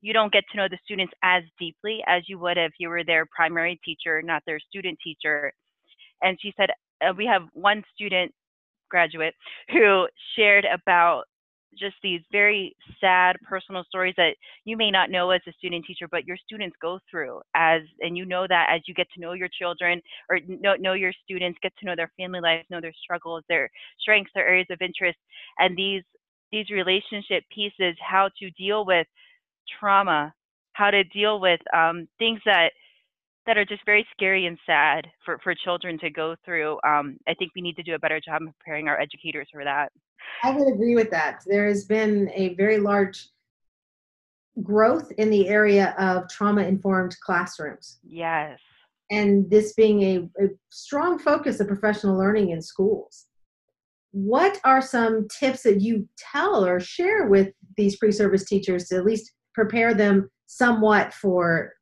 you 0.00 0.12
don't 0.12 0.32
get 0.32 0.44
to 0.50 0.56
know 0.56 0.68
the 0.68 0.78
students 0.84 1.12
as 1.22 1.42
deeply 1.58 2.00
as 2.06 2.22
you 2.26 2.38
would 2.38 2.56
if 2.58 2.72
you 2.78 2.88
were 2.88 3.04
their 3.04 3.26
primary 3.26 3.78
teacher, 3.84 4.22
not 4.22 4.42
their 4.46 4.60
student 4.60 4.98
teacher. 5.02 5.52
And 6.22 6.38
she 6.40 6.52
said, 6.56 6.70
uh, 7.04 7.12
we 7.16 7.26
have 7.26 7.42
one 7.52 7.82
student 7.94 8.32
graduate 8.90 9.34
who 9.72 10.06
shared 10.36 10.64
about 10.64 11.24
just 11.78 11.94
these 12.02 12.20
very 12.32 12.74
sad 13.00 13.36
personal 13.48 13.84
stories 13.84 14.14
that 14.16 14.34
you 14.64 14.76
may 14.76 14.90
not 14.90 15.10
know 15.10 15.30
as 15.30 15.40
a 15.46 15.52
student 15.52 15.84
teacher 15.86 16.08
but 16.10 16.26
your 16.26 16.36
students 16.36 16.76
go 16.82 16.98
through 17.08 17.40
as 17.54 17.82
and 18.00 18.16
you 18.16 18.26
know 18.26 18.46
that 18.48 18.68
as 18.74 18.80
you 18.86 18.94
get 18.94 19.06
to 19.14 19.20
know 19.20 19.32
your 19.32 19.48
children 19.56 20.00
or 20.28 20.40
know, 20.48 20.74
know 20.80 20.94
your 20.94 21.12
students 21.24 21.58
get 21.62 21.72
to 21.78 21.86
know 21.86 21.94
their 21.94 22.10
family 22.18 22.40
life 22.40 22.64
know 22.70 22.80
their 22.80 22.92
struggles 23.00 23.44
their 23.48 23.70
strengths 24.00 24.32
their 24.34 24.48
areas 24.48 24.66
of 24.70 24.82
interest 24.82 25.18
and 25.58 25.76
these 25.76 26.02
these 26.50 26.68
relationship 26.70 27.44
pieces 27.54 27.96
how 28.00 28.28
to 28.38 28.50
deal 28.52 28.84
with 28.84 29.06
trauma 29.78 30.32
how 30.72 30.90
to 30.90 31.04
deal 31.04 31.40
with 31.40 31.60
um, 31.74 32.08
things 32.18 32.40
that 32.46 32.72
that 33.46 33.56
are 33.56 33.64
just 33.64 33.84
very 33.84 34.06
scary 34.12 34.46
and 34.46 34.58
sad 34.66 35.06
for, 35.24 35.38
for 35.42 35.54
children 35.54 35.98
to 35.98 36.10
go 36.10 36.36
through. 36.44 36.78
Um, 36.86 37.16
I 37.26 37.34
think 37.34 37.52
we 37.56 37.62
need 37.62 37.74
to 37.76 37.82
do 37.82 37.94
a 37.94 37.98
better 37.98 38.20
job 38.20 38.42
of 38.42 38.56
preparing 38.58 38.86
our 38.86 39.00
educators 39.00 39.48
for 39.52 39.64
that. 39.64 39.90
I 40.44 40.50
would 40.52 40.72
agree 40.72 40.94
with 40.94 41.10
that. 41.10 41.42
There 41.46 41.66
has 41.66 41.84
been 41.84 42.30
a 42.34 42.54
very 42.54 42.78
large 42.78 43.28
growth 44.62 45.10
in 45.12 45.30
the 45.30 45.48
area 45.48 45.94
of 45.98 46.28
trauma 46.28 46.62
informed 46.62 47.16
classrooms. 47.20 47.98
Yes. 48.04 48.58
And 49.10 49.50
this 49.50 49.72
being 49.72 50.02
a, 50.02 50.44
a 50.44 50.48
strong 50.70 51.18
focus 51.18 51.60
of 51.60 51.66
professional 51.66 52.16
learning 52.16 52.50
in 52.50 52.62
schools. 52.62 53.26
What 54.12 54.60
are 54.64 54.82
some 54.82 55.28
tips 55.28 55.62
that 55.62 55.80
you 55.80 56.08
tell 56.18 56.64
or 56.64 56.78
share 56.78 57.26
with 57.26 57.52
these 57.76 57.96
pre 57.96 58.12
service 58.12 58.44
teachers 58.44 58.88
to 58.88 58.96
at 58.96 59.04
least 59.04 59.32
prepare 59.54 59.94
them 59.94 60.30
somewhat 60.46 61.12
for 61.14 61.72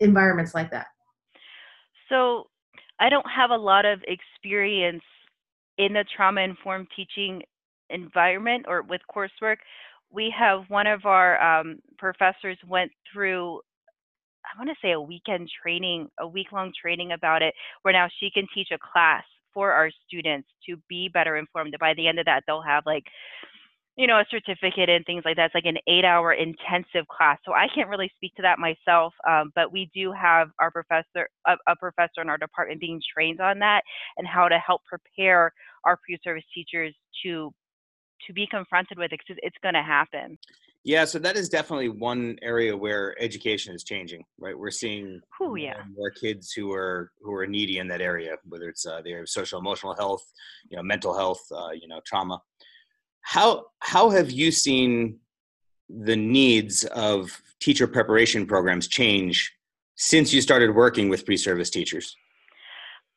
environments 0.00 0.54
like 0.54 0.70
that? 0.70 0.86
So, 2.08 2.44
I 3.00 3.08
don't 3.08 3.26
have 3.30 3.50
a 3.50 3.56
lot 3.56 3.84
of 3.84 4.02
experience 4.08 5.02
in 5.78 5.92
the 5.92 6.04
trauma 6.16 6.40
informed 6.40 6.88
teaching 6.96 7.42
environment 7.90 8.66
or 8.68 8.82
with 8.82 9.00
coursework, 9.14 9.58
we 10.10 10.32
have 10.36 10.64
one 10.68 10.86
of 10.86 11.06
our 11.06 11.40
um, 11.60 11.78
professors 11.98 12.58
went 12.66 12.90
through 13.12 13.60
I 14.44 14.58
want 14.58 14.70
to 14.70 14.76
say 14.80 14.92
a 14.92 15.00
weekend 15.00 15.50
training, 15.62 16.08
a 16.18 16.26
week 16.26 16.52
long 16.52 16.72
training 16.80 17.12
about 17.12 17.42
it, 17.42 17.52
where 17.82 17.92
now 17.92 18.08
she 18.18 18.30
can 18.32 18.46
teach 18.54 18.68
a 18.72 18.78
class 18.78 19.24
for 19.52 19.72
our 19.72 19.90
students 20.06 20.48
to 20.66 20.76
be 20.88 21.10
better 21.12 21.36
informed. 21.36 21.76
By 21.78 21.92
the 21.92 22.08
end 22.08 22.18
of 22.18 22.24
that, 22.24 22.44
they'll 22.46 22.62
have 22.62 22.84
like, 22.86 23.04
you 23.98 24.06
know, 24.06 24.20
a 24.20 24.24
certificate 24.30 24.88
and 24.88 25.04
things 25.04 25.22
like 25.24 25.34
that. 25.34 25.46
It's 25.46 25.54
like 25.56 25.66
an 25.66 25.76
eight 25.88 26.04
hour 26.04 26.32
intensive 26.32 27.06
class. 27.08 27.36
So 27.44 27.52
I 27.52 27.66
can't 27.74 27.88
really 27.88 28.10
speak 28.14 28.32
to 28.36 28.42
that 28.42 28.60
myself, 28.60 29.12
um, 29.28 29.50
but 29.56 29.72
we 29.72 29.90
do 29.92 30.12
have 30.12 30.50
our 30.60 30.70
professor, 30.70 31.28
a, 31.48 31.56
a 31.66 31.74
professor 31.76 32.22
in 32.22 32.28
our 32.28 32.38
department 32.38 32.80
being 32.80 33.00
trained 33.12 33.40
on 33.40 33.58
that 33.58 33.82
and 34.16 34.26
how 34.26 34.46
to 34.46 34.56
help 34.64 34.82
prepare 34.84 35.52
our 35.84 35.96
pre 35.96 36.16
service 36.22 36.44
teachers 36.54 36.94
to 37.24 37.52
to 38.26 38.32
be 38.32 38.46
confronted 38.46 38.98
with 38.98 39.12
it 39.12 39.20
because 39.26 39.40
it's 39.42 39.56
going 39.62 39.74
to 39.74 39.82
happen. 39.82 40.38
Yeah, 40.84 41.04
so 41.04 41.18
that 41.18 41.36
is 41.36 41.48
definitely 41.48 41.88
one 41.88 42.36
area 42.40 42.76
where 42.76 43.20
education 43.20 43.74
is 43.74 43.84
changing, 43.84 44.24
right? 44.38 44.56
We're 44.56 44.70
seeing 44.70 45.20
Ooh, 45.42 45.56
yeah. 45.56 45.82
more 45.96 46.10
kids 46.10 46.52
who 46.52 46.72
are 46.72 47.10
who 47.20 47.34
are 47.34 47.46
needy 47.46 47.78
in 47.78 47.88
that 47.88 48.00
area, 48.00 48.36
whether 48.44 48.68
it's 48.68 48.86
uh, 48.86 49.02
their 49.02 49.26
social 49.26 49.58
emotional 49.58 49.94
health, 49.94 50.22
you 50.70 50.76
know, 50.76 50.82
mental 50.84 51.16
health, 51.16 51.42
uh, 51.52 51.70
you 51.70 51.88
know, 51.88 52.00
trauma. 52.06 52.40
How 53.22 53.66
how 53.80 54.10
have 54.10 54.30
you 54.30 54.50
seen 54.50 55.18
the 55.88 56.16
needs 56.16 56.84
of 56.84 57.30
teacher 57.60 57.86
preparation 57.86 58.46
programs 58.46 58.88
change 58.88 59.52
since 59.96 60.32
you 60.32 60.40
started 60.40 60.74
working 60.74 61.08
with 61.08 61.24
pre-service 61.24 61.70
teachers? 61.70 62.16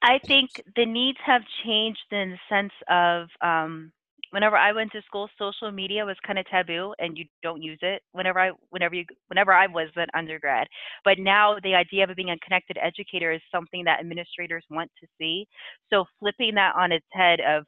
I 0.02 0.20
think 0.26 0.50
the 0.76 0.86
needs 0.86 1.20
have 1.26 1.44
changed 1.64 2.00
in 2.12 2.32
the 2.32 2.40
sense 2.50 2.74
of 2.90 3.28
um, 3.42 3.92
whenever 4.32 4.56
I 4.58 4.72
went 4.72 4.92
to 4.94 5.02
school, 5.04 5.30
social 5.38 5.72
media 5.72 6.06
was 6.06 6.18
kind 6.26 6.40
of 6.40 6.46
taboo, 6.48 6.94
and 6.98 7.18
you 7.18 7.26
don't 7.44 7.62
use 7.62 7.78
it. 7.82 8.02
Whenever 8.14 8.40
I, 8.40 8.52
whenever 8.72 8.96
you, 8.96 9.06
whenever 9.28 9.54
I 9.54 9.68
was 9.68 9.90
an 9.96 10.08
undergrad, 10.16 10.68
but 11.06 11.20
now 11.20 11.58
the 11.64 11.76
idea 11.76 12.10
of 12.10 12.16
being 12.16 12.32
a 12.32 12.38
connected 12.40 12.78
educator 12.82 13.32
is 13.32 13.42
something 13.54 13.84
that 13.86 14.00
administrators 14.00 14.64
want 14.72 14.90
to 15.02 15.08
see. 15.20 15.46
So 15.92 16.06
flipping 16.20 16.56
that 16.56 16.74
on 16.76 16.92
its 16.92 17.06
head 17.12 17.40
of, 17.42 17.66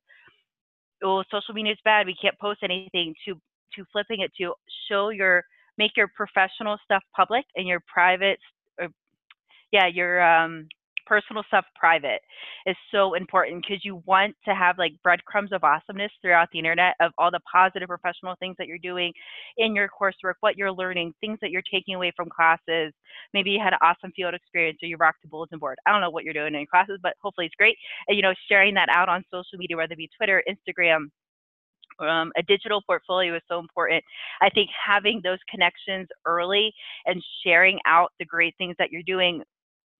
oh, 1.03 1.23
social 1.31 1.53
media 1.53 1.73
is 1.73 1.79
bad, 1.83 2.05
we 2.07 2.15
can't 2.21 2.37
post 2.39 2.59
anything, 2.63 3.13
to 3.25 3.35
to 3.75 3.85
flipping 3.91 4.21
it 4.21 4.31
to 4.39 4.53
show 4.89 5.09
your, 5.09 5.43
make 5.79 5.97
your 5.97 6.07
professional 6.15 6.77
stuff 6.83 7.01
public 7.15 7.43
and 7.55 7.67
your 7.67 7.81
private, 7.91 8.39
or, 8.79 8.87
yeah, 9.71 9.87
your 9.87 10.21
um 10.21 10.67
personal 11.05 11.43
stuff 11.47 11.65
private 11.75 12.21
is 12.65 12.75
so 12.91 13.13
important 13.15 13.63
because 13.63 13.83
you 13.83 14.01
want 14.05 14.35
to 14.45 14.53
have 14.55 14.77
like 14.77 14.93
breadcrumbs 15.03 15.51
of 15.51 15.63
awesomeness 15.63 16.11
throughout 16.21 16.49
the 16.51 16.59
internet 16.59 16.95
of 16.99 17.11
all 17.17 17.31
the 17.31 17.39
positive 17.51 17.87
professional 17.87 18.35
things 18.39 18.55
that 18.57 18.67
you're 18.67 18.77
doing 18.77 19.11
in 19.57 19.75
your 19.75 19.89
coursework, 19.89 20.35
what 20.41 20.57
you're 20.57 20.71
learning, 20.71 21.13
things 21.21 21.37
that 21.41 21.51
you're 21.51 21.63
taking 21.71 21.95
away 21.95 22.11
from 22.15 22.29
classes. 22.29 22.93
Maybe 23.33 23.51
you 23.51 23.59
had 23.63 23.73
an 23.73 23.79
awesome 23.81 24.11
field 24.15 24.33
experience 24.33 24.79
or 24.81 24.87
you 24.87 24.97
rocked 24.97 25.25
a 25.25 25.27
bulletin 25.27 25.59
board. 25.59 25.77
I 25.85 25.91
don't 25.91 26.01
know 26.01 26.09
what 26.09 26.23
you're 26.23 26.33
doing 26.33 26.55
in 26.55 26.65
classes, 26.67 26.99
but 27.01 27.13
hopefully 27.21 27.47
it's 27.47 27.55
great. 27.55 27.77
And, 28.07 28.15
you 28.15 28.21
know, 28.21 28.33
sharing 28.49 28.73
that 28.75 28.89
out 28.89 29.09
on 29.09 29.23
social 29.31 29.57
media, 29.57 29.77
whether 29.77 29.93
it 29.93 29.97
be 29.97 30.09
Twitter, 30.17 30.43
Instagram, 30.49 31.09
um, 31.99 32.31
a 32.37 32.43
digital 32.43 32.81
portfolio 32.81 33.35
is 33.35 33.41
so 33.47 33.59
important. 33.59 34.03
I 34.41 34.49
think 34.49 34.69
having 34.71 35.21
those 35.23 35.39
connections 35.49 36.07
early 36.25 36.73
and 37.05 37.23
sharing 37.43 37.79
out 37.85 38.11
the 38.19 38.25
great 38.25 38.55
things 38.57 38.75
that 38.79 38.91
you're 38.91 39.03
doing 39.03 39.43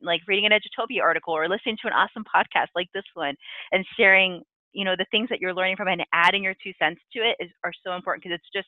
like 0.03 0.21
reading 0.27 0.45
an 0.45 0.51
Edutopia 0.51 1.01
article 1.01 1.33
or 1.35 1.47
listening 1.49 1.77
to 1.81 1.87
an 1.87 1.93
awesome 1.93 2.23
podcast 2.23 2.67
like 2.75 2.87
this 2.93 3.03
one 3.13 3.35
and 3.71 3.85
sharing, 3.97 4.41
you 4.73 4.85
know, 4.85 4.95
the 4.97 5.05
things 5.11 5.29
that 5.29 5.39
you're 5.39 5.53
learning 5.53 5.77
from 5.77 5.87
and 5.87 6.03
adding 6.13 6.43
your 6.43 6.55
two 6.63 6.73
cents 6.79 7.01
to 7.13 7.19
it 7.19 7.35
is, 7.39 7.49
are 7.63 7.73
so 7.85 7.93
important 7.93 8.23
because 8.23 8.35
it's 8.35 8.49
just 8.53 8.67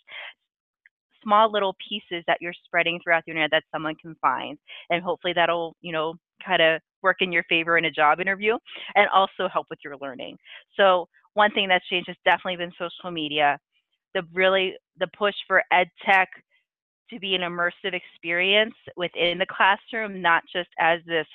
small 1.24 1.52
little 1.52 1.76
pieces 1.90 2.24
that 2.28 2.38
you're 2.40 2.54
spreading 2.66 3.00
throughout 3.04 3.24
the 3.26 3.32
internet 3.32 3.52
that 3.52 3.64
someone 3.74 3.96
can 3.96 4.16
find. 4.22 4.58
And 4.90 5.04
hopefully 5.04 5.34
that'll, 5.34 5.76
you 5.82 5.92
know, 5.92 6.14
kind 6.46 6.62
of 6.62 6.82
work 7.02 7.18
in 7.22 7.32
your 7.32 7.44
favor 7.50 7.78
in 7.78 7.86
a 7.86 7.92
job 7.92 8.20
interview 8.20 8.58
and 8.96 9.08
also 9.14 9.50
help 9.52 9.68
with 9.70 9.80
your 9.84 9.96
learning. 10.00 10.38
So 10.78 11.08
one 11.34 11.52
thing 11.52 11.68
that's 11.68 11.88
changed 11.88 12.08
has 12.08 12.18
definitely 12.26 12.58
been 12.58 12.72
social 12.80 13.12
media. 13.12 13.58
The 14.14 14.24
really 14.34 14.76
the 14.98 15.08
push 15.18 15.36
for 15.48 15.64
ed 15.72 15.88
tech 16.06 16.30
to 17.10 17.20
be 17.20 17.36
an 17.36 17.42
immersive 17.42 17.94
experience 17.94 18.76
within 18.98 19.38
the 19.38 19.46
classroom, 19.46 20.22
not 20.22 20.44
just 20.52 20.70
as 20.80 21.00
this 21.06 21.28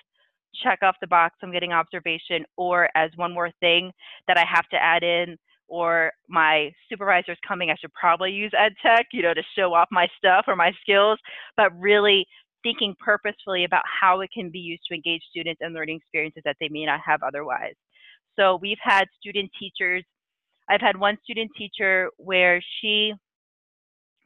check 0.62 0.80
off 0.82 0.96
the 1.00 1.06
box, 1.06 1.36
I'm 1.42 1.52
getting 1.52 1.72
observation, 1.72 2.44
or 2.56 2.88
as 2.96 3.10
one 3.16 3.32
more 3.32 3.50
thing 3.60 3.92
that 4.26 4.36
I 4.36 4.44
have 4.44 4.68
to 4.68 4.76
add 4.76 5.02
in, 5.02 5.36
or 5.68 6.12
my 6.28 6.72
supervisor's 6.88 7.38
coming, 7.46 7.70
I 7.70 7.76
should 7.80 7.92
probably 7.94 8.32
use 8.32 8.52
ed 8.58 8.72
tech, 8.84 9.06
you 9.12 9.22
know, 9.22 9.34
to 9.34 9.42
show 9.56 9.72
off 9.72 9.88
my 9.92 10.08
stuff 10.18 10.46
or 10.48 10.56
my 10.56 10.72
skills, 10.82 11.18
but 11.56 11.70
really 11.78 12.26
thinking 12.62 12.94
purposefully 12.98 13.64
about 13.64 13.84
how 14.00 14.20
it 14.20 14.30
can 14.34 14.50
be 14.50 14.58
used 14.58 14.82
to 14.88 14.94
engage 14.94 15.22
students 15.30 15.60
in 15.64 15.72
learning 15.72 15.96
experiences 15.96 16.42
that 16.44 16.56
they 16.60 16.68
may 16.68 16.84
not 16.84 17.00
have 17.04 17.22
otherwise. 17.22 17.74
So 18.38 18.58
we've 18.60 18.78
had 18.82 19.04
student 19.20 19.50
teachers, 19.58 20.04
I've 20.68 20.80
had 20.80 20.98
one 20.98 21.16
student 21.22 21.50
teacher 21.56 22.10
where 22.16 22.62
she 22.80 23.12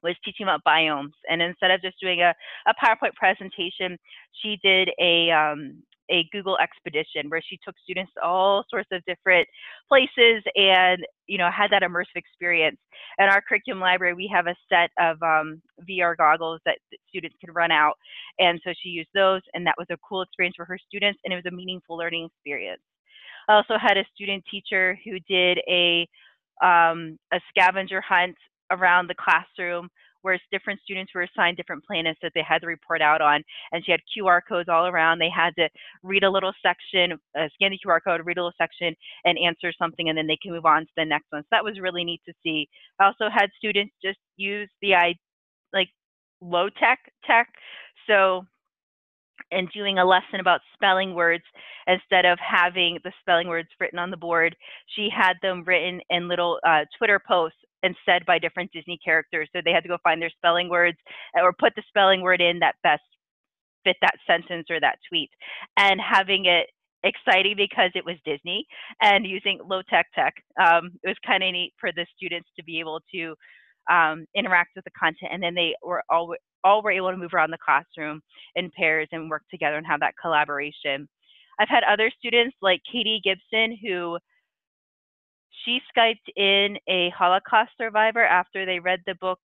was 0.05 0.17
teaching 0.25 0.45
about 0.45 0.61
biomes. 0.67 1.13
And 1.29 1.43
instead 1.43 1.71
of 1.71 1.83
just 1.83 1.97
doing 2.01 2.21
a, 2.21 2.35
a 2.67 2.75
PowerPoint 2.83 3.15
presentation, 3.15 3.99
she 4.43 4.59
did 4.63 4.91
a, 5.01 5.31
um, 5.31 5.83
a 6.11 6.29
Google 6.33 6.59
expedition 6.59 7.31
where 7.31 7.43
she 7.43 7.59
took 7.65 7.75
students 7.83 8.13
to 8.15 8.23
all 8.23 8.65
sorts 8.69 8.89
of 8.93 9.03
different 9.07 9.49
places 9.89 10.43
and 10.55 11.05
you 11.27 11.39
know 11.39 11.51
had 11.51 11.71
that 11.71 11.83
immersive 11.83 12.17
experience. 12.17 12.77
In 13.19 13.27
our 13.27 13.41
curriculum 13.41 13.81
library, 13.81 14.15
we 14.15 14.31
have 14.33 14.47
a 14.47 14.55
set 14.69 14.91
of 14.99 15.17
um, 15.23 15.63
VR 15.89 16.17
goggles 16.17 16.61
that 16.67 16.79
students 17.09 17.37
can 17.43 17.55
run 17.55 17.71
out, 17.71 17.95
and 18.39 18.61
so 18.65 18.73
she 18.83 18.91
used 18.91 19.09
those, 19.15 19.41
and 19.55 19.67
that 19.67 19.77
was 19.79 19.87
a 19.91 19.97
cool 20.07 20.23
experience 20.23 20.57
for 20.57 20.65
her 20.67 20.79
students, 20.87 21.19
and 21.25 21.33
it 21.33 21.37
was 21.37 21.51
a 21.51 21.55
meaningful 21.57 21.97
learning 21.97 22.27
experience. 22.27 22.83
I 23.49 23.55
also 23.55 23.75
had 23.81 23.97
a 23.97 24.05
student 24.15 24.45
teacher 24.51 24.99
who 25.05 25.19
did 25.29 25.59
a 25.69 26.07
um, 26.63 27.19
a 27.33 27.41
scavenger 27.51 28.01
hunt 28.01 28.37
around 28.71 29.09
the 29.09 29.15
classroom 29.15 29.89
where 30.25 30.41
different 30.51 30.81
students 30.83 31.13
were 31.15 31.23
assigned 31.23 31.55
different 31.55 31.85
planets 31.85 32.19
that 32.23 32.33
they 32.35 32.43
had 32.43 32.63
to 32.63 32.67
report 32.67 33.03
out 33.03 33.21
on. 33.21 33.45
And 33.73 33.85
she 33.85 33.93
had 33.93 34.01
QR 34.17 34.41
codes 34.49 34.71
all 34.71 34.87
around. 34.87 35.19
They 35.19 35.29
had 35.29 35.55
to 35.59 35.69
read 36.03 36.25
a 36.25 36.31
little 36.31 36.53
section, 36.63 37.19
uh, 37.39 37.49
scan 37.55 37.73
the 37.73 37.79
QR 37.87 38.01
code, 38.03 38.25
read 38.25 38.39
a 38.39 38.41
little 38.41 38.57
section, 38.57 38.97
and 39.25 39.39
answer 39.39 39.71
something, 39.79 40.09
and 40.09 40.17
then 40.17 40.27
they 40.27 40.39
can 40.43 40.51
move 40.51 40.65
on 40.65 40.83
to 40.83 40.93
the 40.97 41.05
next 41.05 41.27
one. 41.29 41.43
So 41.43 41.49
that 41.51 41.63
was 41.65 41.79
really 41.79 42.05
neat 42.05 42.23
to 42.27 42.33
see. 42.43 42.67
I 42.99 43.05
also 43.05 43.29
had 43.31 43.51
students 43.59 43.93
just 44.03 44.19
use 44.39 44.71
the 44.81 44.95
I 44.95 45.15
like 45.75 45.89
low 46.41 46.71
tech 46.71 47.01
tech. 47.27 47.49
So 48.07 48.47
and 49.51 49.69
doing 49.73 49.99
a 49.99 50.05
lesson 50.05 50.41
about 50.41 50.61
spelling 50.73 51.15
words 51.15 51.43
instead 51.87 52.25
of 52.25 52.39
having 52.39 52.99
the 53.05 53.13
spelling 53.21 53.49
words 53.49 53.69
written 53.79 53.99
on 53.99 54.11
the 54.11 54.17
board 54.17 54.57
she 54.95 55.09
had 55.15 55.35
them 55.43 55.65
written 55.67 56.01
in 56.09 56.29
little 56.29 56.59
uh, 56.67 56.85
twitter 56.97 57.21
posts 57.27 57.59
and 57.85 57.97
said 58.05 58.27
by 58.27 58.39
different 58.39 58.71
disney 58.73 58.99
characters 59.05 59.49
so 59.55 59.63
they 59.65 59.73
had 59.73 59.83
to 59.85 59.89
go 59.89 59.99
find 60.03 60.21
their 60.21 60.31
spelling 60.31 60.69
words 60.69 60.99
or 61.37 61.53
put 61.53 61.73
the 61.77 61.83
spelling 61.89 62.23
word 62.23 62.41
in 62.41 62.59
that 62.59 62.75
best 62.83 63.03
fit 63.85 63.97
that 64.01 64.17
sentence 64.27 64.67
or 64.71 64.81
that 64.81 64.99
tweet 65.09 65.31
and 65.79 66.01
having 66.01 66.47
it 66.47 66.67
exciting 67.05 67.55
because 67.57 67.91
it 67.95 68.05
was 68.05 68.17
disney 68.25 68.67
and 69.03 69.27
using 69.27 69.61
low 69.69 69.83
tech 69.91 70.07
tech 70.15 70.35
um, 70.61 70.91
it 71.03 71.09
was 71.09 71.17
kind 71.27 71.45
of 71.45 71.53
neat 71.53 71.73
for 71.79 71.93
the 71.93 72.07
students 72.17 72.49
to 72.57 72.65
be 72.65 72.81
able 72.81 73.01
to 73.15 73.35
um, 73.91 74.27
interact 74.35 74.71
with 74.77 74.85
the 74.85 74.91
content, 74.99 75.33
and 75.33 75.43
then 75.43 75.55
they 75.55 75.75
were 75.83 76.03
all 76.11 76.35
all 76.63 76.83
were 76.83 76.91
able 76.91 77.11
to 77.11 77.17
move 77.17 77.35
around 77.35 77.51
the 77.51 77.59
classroom 77.65 78.23
in 78.57 78.71
pairs 78.77 79.09
and 79.13 79.29
work 79.29 79.43
together 79.51 79.77
and 79.77 79.87
have 79.87 80.01
that 80.01 80.15
collaboration. 80.21 81.07
I've 81.61 81.69
had 81.69 81.85
other 81.85 82.11
students 82.19 82.57
like 82.63 82.81
Katie 82.91 83.21
Gibson 83.23 83.79
who 83.83 84.19
she 85.65 85.81
Skyped 85.97 86.29
in 86.37 86.77
a 86.89 87.11
Holocaust 87.11 87.71
survivor 87.79 88.25
after 88.25 88.67
they 88.67 88.79
read 88.79 89.01
the 89.07 89.15
book 89.15 89.41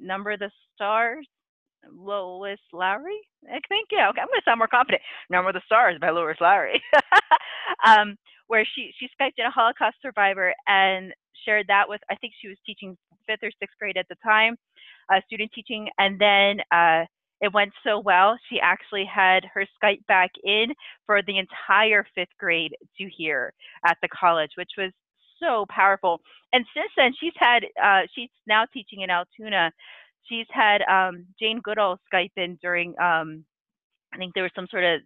Number 0.00 0.36
the 0.36 0.50
Stars. 0.74 1.26
Lois 1.96 2.58
Lowry, 2.72 3.20
I 3.46 3.60
think. 3.68 3.88
Yeah, 3.90 4.08
okay. 4.10 4.20
I'm 4.20 4.26
going 4.26 4.40
to 4.40 4.44
sound 4.44 4.58
more 4.58 4.68
confident. 4.68 5.02
Number 5.30 5.52
the 5.52 5.62
Stars 5.64 5.96
by 6.00 6.10
Lois 6.10 6.36
Lowry, 6.40 6.82
um, 7.86 8.16
where 8.48 8.66
she 8.74 8.92
she 8.98 9.06
Skyped 9.06 9.38
in 9.38 9.46
a 9.46 9.50
Holocaust 9.50 9.96
survivor 10.02 10.52
and 10.66 11.12
shared 11.44 11.66
that 11.68 11.88
with. 11.88 12.00
I 12.10 12.16
think 12.16 12.34
she 12.40 12.48
was 12.48 12.58
teaching 12.66 12.96
fifth 13.26 13.42
or 13.42 13.50
sixth 13.60 13.78
grade 13.78 13.96
at 13.96 14.08
the 14.08 14.16
time, 14.24 14.56
uh, 15.12 15.20
student 15.26 15.50
teaching, 15.54 15.88
and 15.98 16.20
then 16.20 16.60
uh, 16.72 17.04
it 17.40 17.52
went 17.52 17.72
so 17.84 18.00
well. 18.00 18.36
She 18.50 18.58
actually 18.60 19.04
had 19.04 19.44
her 19.54 19.64
Skype 19.82 20.04
back 20.06 20.30
in 20.42 20.74
for 21.06 21.22
the 21.22 21.38
entire 21.38 22.04
fifth 22.14 22.36
grade 22.38 22.74
to 22.98 23.08
hear 23.16 23.52
at 23.86 23.96
the 24.02 24.08
college, 24.08 24.50
which 24.56 24.70
was 24.76 24.92
so 25.40 25.66
powerful. 25.68 26.20
And 26.52 26.64
since 26.74 26.90
then, 26.96 27.12
she's 27.18 27.32
had 27.36 27.64
uh, 27.82 28.02
she's 28.14 28.30
now 28.46 28.64
teaching 28.72 29.02
in 29.02 29.10
Altoona. 29.10 29.72
She's 30.28 30.46
had 30.50 30.82
um, 30.82 31.26
Jane 31.40 31.60
Goodall 31.62 31.98
Skype 32.12 32.32
in 32.36 32.58
during 32.62 32.90
um, 33.00 33.44
I 34.12 34.18
think 34.18 34.34
there 34.34 34.42
was 34.42 34.52
some 34.54 34.66
sort 34.70 34.84
of 34.84 35.00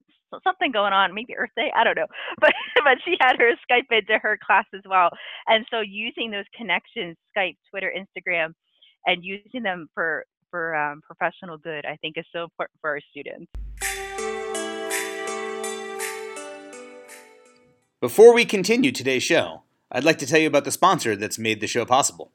something 0.44 0.72
going 0.72 0.92
on, 0.92 1.14
maybe 1.14 1.36
Earth 1.36 1.50
Day, 1.56 1.70
I 1.76 1.84
don't 1.84 1.96
know, 1.96 2.06
but 2.40 2.52
but 2.84 2.98
she 3.04 3.16
had 3.20 3.36
her 3.38 3.52
Skype 3.70 3.90
into 3.90 4.18
her 4.18 4.38
class 4.44 4.64
as 4.74 4.82
well. 4.88 5.10
And 5.46 5.66
so 5.70 5.80
using 5.80 6.30
those 6.30 6.44
connections, 6.56 7.16
Skype, 7.36 7.56
Twitter, 7.70 7.92
Instagram, 7.94 8.54
and 9.06 9.24
using 9.24 9.62
them 9.62 9.88
for 9.94 10.24
for 10.50 10.76
um, 10.76 11.00
professional 11.02 11.58
good, 11.58 11.86
I 11.86 11.96
think 11.96 12.18
is 12.18 12.26
so 12.32 12.44
important 12.44 12.78
for 12.80 12.90
our 12.90 13.00
students. 13.10 13.50
Before 18.00 18.34
we 18.34 18.44
continue 18.44 18.90
today's 18.90 19.22
show, 19.22 19.62
I'd 19.92 20.04
like 20.04 20.18
to 20.18 20.26
tell 20.26 20.40
you 20.40 20.46
about 20.46 20.64
the 20.64 20.70
sponsor 20.70 21.14
that's 21.14 21.38
made 21.38 21.60
the 21.60 21.66
show 21.66 21.84
possible. 21.84 22.32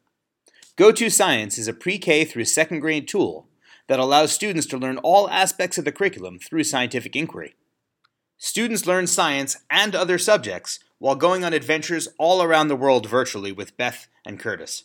Go2Science 0.78 1.58
is 1.58 1.68
a 1.68 1.74
pre 1.74 1.98
K 1.98 2.24
through 2.24 2.46
second 2.46 2.82
grade 2.82 3.08
tool 3.08 3.48
that 3.88 4.00
allows 4.00 4.32
students 4.32 4.68
to 4.68 4.78
learn 4.78 5.00
all 5.00 5.30
aspects 5.30 5.80
of 5.80 5.86
the 5.86 5.92
curriculum 5.92 6.38
through 6.38 6.64
scientific 6.64 7.16
inquiry. 7.16 7.56
Students 8.38 8.86
learn 8.86 9.08
science 9.08 9.58
and 9.72 9.96
other 9.96 10.20
subjects 10.20 10.80
while 11.00 11.16
going 11.16 11.44
on 11.44 11.54
adventures 11.54 12.08
all 12.20 12.44
around 12.44 12.68
the 12.68 12.76
world 12.76 13.10
virtually 13.10 13.52
with 13.52 13.76
Beth 13.76 14.08
and 14.24 14.40
Curtis. 14.40 14.84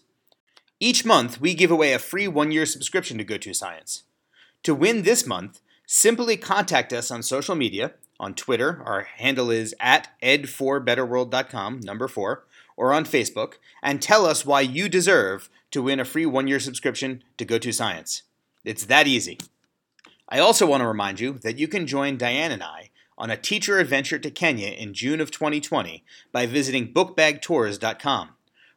Each 0.81 1.05
month, 1.05 1.41
we 1.41 1.53
give 1.53 1.71
away 1.71 1.93
a 1.93 1.99
free 1.99 2.27
one 2.27 2.51
year 2.51 2.65
subscription 2.65 3.19
to 3.19 3.25
Go2Science. 3.25 4.03
To 4.63 4.75
win 4.75 5.03
this 5.03 5.27
month, 5.27 5.61
simply 5.87 6.39
contact 6.39 6.93
us 6.93 7.11
on 7.11 7.23
social 7.23 7.55
media. 7.55 7.93
On 8.19 8.35
Twitter, 8.35 8.83
our 8.87 9.03
handle 9.03 9.51
is 9.51 9.75
at 9.81 10.09
ed4betterworld.com, 10.23 11.81
number 11.81 12.09
four, 12.09 12.45
or 12.77 12.93
on 12.93 13.05
Facebook 13.05 13.55
and 13.83 14.01
tell 14.01 14.27
us 14.27 14.47
why 14.47 14.61
you 14.61 14.89
deserve 14.89 15.49
to 15.71 15.83
win 15.83 16.01
a 16.01 16.05
free 16.05 16.27
one 16.27 16.47
year 16.47 16.61
subscription 16.61 17.23
to 17.39 17.45
Go2Science. 17.45 18.23
It's 18.65 18.85
that 18.87 19.07
easy. 19.07 19.39
I 20.29 20.39
also 20.39 20.67
want 20.67 20.81
to 20.83 20.87
remind 20.87 21.21
you 21.21 21.35
that 21.43 21.59
you 21.59 21.69
can 21.69 21.87
join 21.87 22.17
Diane 22.17 22.53
and 22.53 22.63
I 22.63 22.91
on 23.19 23.31
a 23.31 23.37
teacher 23.37 23.79
adventure 23.79 24.19
to 24.19 24.31
Kenya 24.31 24.69
in 24.69 24.95
June 24.95 25.21
of 25.21 25.31
2020 25.31 26.05
by 26.33 26.47
visiting 26.47 26.93
bookbagtours.com. 26.93 28.31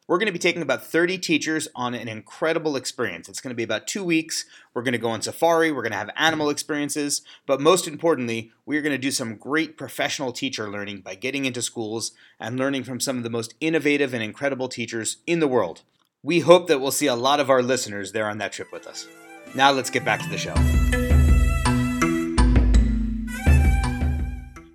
We're 0.08 0.18
going 0.18 0.26
to 0.26 0.32
be 0.32 0.38
taking 0.38 0.62
about 0.62 0.84
30 0.84 1.18
teachers 1.18 1.66
on 1.74 1.92
an 1.92 2.06
incredible 2.06 2.76
experience. 2.76 3.28
It's 3.28 3.40
going 3.40 3.50
to 3.50 3.56
be 3.56 3.64
about 3.64 3.88
two 3.88 4.04
weeks. 4.04 4.44
We're 4.72 4.82
going 4.82 4.92
to 4.92 4.98
go 4.98 5.08
on 5.08 5.20
safari, 5.20 5.72
we're 5.72 5.82
going 5.82 5.92
to 5.92 5.98
have 5.98 6.10
animal 6.16 6.48
experiences, 6.48 7.22
but 7.44 7.60
most 7.60 7.88
importantly, 7.88 8.52
we're 8.64 8.82
going 8.82 8.92
to 8.92 8.98
do 8.98 9.10
some 9.10 9.34
great 9.34 9.76
professional 9.76 10.30
teacher 10.30 10.70
learning 10.70 11.00
by 11.00 11.16
getting 11.16 11.44
into 11.44 11.60
schools 11.60 12.12
and 12.38 12.56
learning 12.56 12.84
from 12.84 13.00
some 13.00 13.16
of 13.16 13.24
the 13.24 13.30
most 13.30 13.54
innovative 13.60 14.14
and 14.14 14.22
incredible 14.22 14.68
teachers 14.68 15.16
in 15.26 15.40
the 15.40 15.48
world. 15.48 15.82
We 16.22 16.40
hope 16.40 16.68
that 16.68 16.80
we'll 16.80 16.92
see 16.92 17.06
a 17.06 17.16
lot 17.16 17.40
of 17.40 17.50
our 17.50 17.62
listeners 17.62 18.12
there 18.12 18.30
on 18.30 18.38
that 18.38 18.52
trip 18.52 18.70
with 18.72 18.86
us. 18.86 19.08
Now 19.56 19.72
let's 19.72 19.90
get 19.90 20.04
back 20.04 20.20
to 20.20 20.28
the 20.28 20.38
show. 20.38 20.54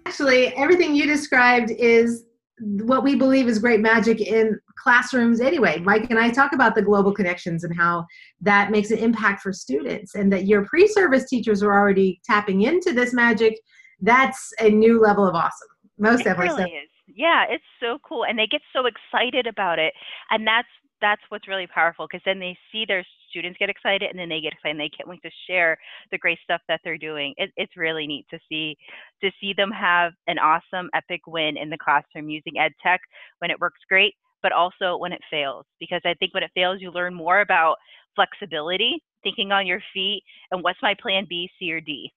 Actually, 0.05 0.47
everything 0.57 0.93
you 0.93 1.07
described 1.07 1.71
is 1.71 2.25
what 2.61 3.03
we 3.03 3.15
believe 3.15 3.47
is 3.47 3.59
great 3.59 3.79
magic 3.79 4.21
in 4.21 4.59
classrooms 4.77 5.41
anyway. 5.41 5.79
Mike 5.79 6.07
and 6.09 6.19
I 6.19 6.29
talk 6.29 6.53
about 6.53 6.75
the 6.75 6.81
global 6.81 7.13
connections 7.13 7.63
and 7.63 7.75
how 7.75 8.05
that 8.41 8.71
makes 8.71 8.91
an 8.91 8.99
impact 8.99 9.41
for 9.41 9.51
students, 9.51 10.15
and 10.15 10.31
that 10.31 10.45
your 10.45 10.65
pre 10.65 10.87
service 10.87 11.27
teachers 11.27 11.63
are 11.63 11.73
already 11.73 12.21
tapping 12.23 12.61
into 12.61 12.93
this 12.93 13.13
magic. 13.13 13.59
That's 13.99 14.53
a 14.59 14.69
new 14.69 14.99
level 14.99 15.27
of 15.27 15.35
awesome. 15.35 15.67
Most 15.97 16.21
it 16.21 16.25
definitely. 16.25 16.63
Really 16.63 16.77
is. 16.77 16.89
Yeah, 17.07 17.45
it's 17.49 17.63
so 17.79 17.97
cool, 18.07 18.25
and 18.25 18.37
they 18.37 18.47
get 18.47 18.61
so 18.73 18.83
excited 18.85 19.47
about 19.47 19.79
it, 19.79 19.93
and 20.29 20.45
that's 20.45 20.67
that's 21.01 21.21
what's 21.29 21.47
really 21.47 21.67
powerful 21.67 22.07
because 22.09 22.23
then 22.25 22.39
they 22.39 22.55
see 22.71 22.85
their 22.87 23.05
students 23.31 23.57
get 23.57 23.69
excited 23.69 24.09
and 24.09 24.19
then 24.19 24.29
they 24.29 24.41
get 24.41 24.53
excited 24.53 24.71
and 24.71 24.79
they 24.79 24.89
can't 24.95 25.09
wait 25.09 25.21
to 25.23 25.31
share 25.49 25.77
the 26.11 26.17
great 26.17 26.37
stuff 26.43 26.61
that 26.67 26.81
they're 26.83 26.97
doing. 26.97 27.33
It, 27.37 27.51
it's 27.57 27.75
really 27.75 28.05
neat 28.05 28.25
to 28.29 28.39
see 28.47 28.77
to 29.23 29.31
see 29.41 29.53
them 29.57 29.71
have 29.71 30.11
an 30.27 30.37
awesome 30.37 30.89
epic 30.93 31.21
win 31.25 31.57
in 31.57 31.69
the 31.69 31.77
classroom 31.83 32.29
using 32.29 32.59
ed 32.59 32.73
tech 32.83 33.01
when 33.39 33.49
it 33.49 33.59
works 33.59 33.79
great, 33.89 34.13
but 34.43 34.51
also 34.51 34.97
when 34.97 35.13
it 35.13 35.21
fails. 35.31 35.65
Because 35.79 36.01
I 36.05 36.13
think 36.15 36.33
when 36.33 36.43
it 36.43 36.51
fails, 36.53 36.77
you 36.79 36.91
learn 36.91 37.13
more 37.13 37.41
about 37.41 37.77
flexibility, 38.15 39.01
thinking 39.23 39.51
on 39.51 39.65
your 39.65 39.81
feet, 39.93 40.23
and 40.51 40.63
what's 40.63 40.79
my 40.81 40.95
plan 41.01 41.25
B, 41.27 41.49
C, 41.59 41.71
or 41.71 41.81
D. 41.81 42.11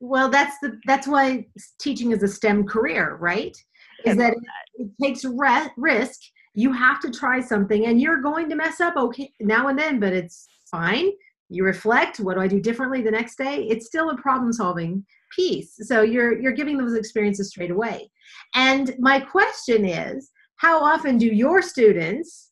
well, 0.00 0.28
that's 0.28 0.58
the 0.60 0.80
that's 0.86 1.06
why 1.06 1.46
teaching 1.78 2.12
is 2.12 2.22
a 2.22 2.28
STEM 2.28 2.66
career, 2.66 3.16
right? 3.20 3.56
Is 4.04 4.16
that 4.16 4.34
it, 4.34 4.38
it 4.78 4.90
takes 5.02 5.24
re- 5.24 5.70
risk 5.76 6.20
you 6.56 6.72
have 6.72 7.00
to 7.00 7.10
try 7.10 7.38
something 7.38 7.86
and 7.86 8.00
you're 8.00 8.22
going 8.22 8.48
to 8.48 8.56
mess 8.56 8.80
up 8.80 8.96
okay 8.96 9.30
now 9.40 9.68
and 9.68 9.78
then 9.78 10.00
but 10.00 10.12
it's 10.12 10.48
fine. 10.68 11.10
You 11.48 11.64
reflect 11.64 12.18
what 12.18 12.34
do 12.34 12.40
i 12.40 12.48
do 12.48 12.60
differently 12.60 13.02
the 13.02 13.10
next 13.10 13.36
day? 13.36 13.66
It's 13.68 13.86
still 13.86 14.10
a 14.10 14.16
problem 14.16 14.52
solving 14.52 15.04
piece. 15.30 15.74
So 15.82 16.02
you're 16.02 16.40
you're 16.40 16.52
giving 16.52 16.78
those 16.78 16.94
experiences 16.94 17.50
straight 17.50 17.70
away. 17.70 18.10
And 18.54 18.94
my 18.98 19.20
question 19.20 19.84
is 19.84 20.30
how 20.56 20.82
often 20.82 21.18
do 21.18 21.26
your 21.26 21.60
students 21.62 22.50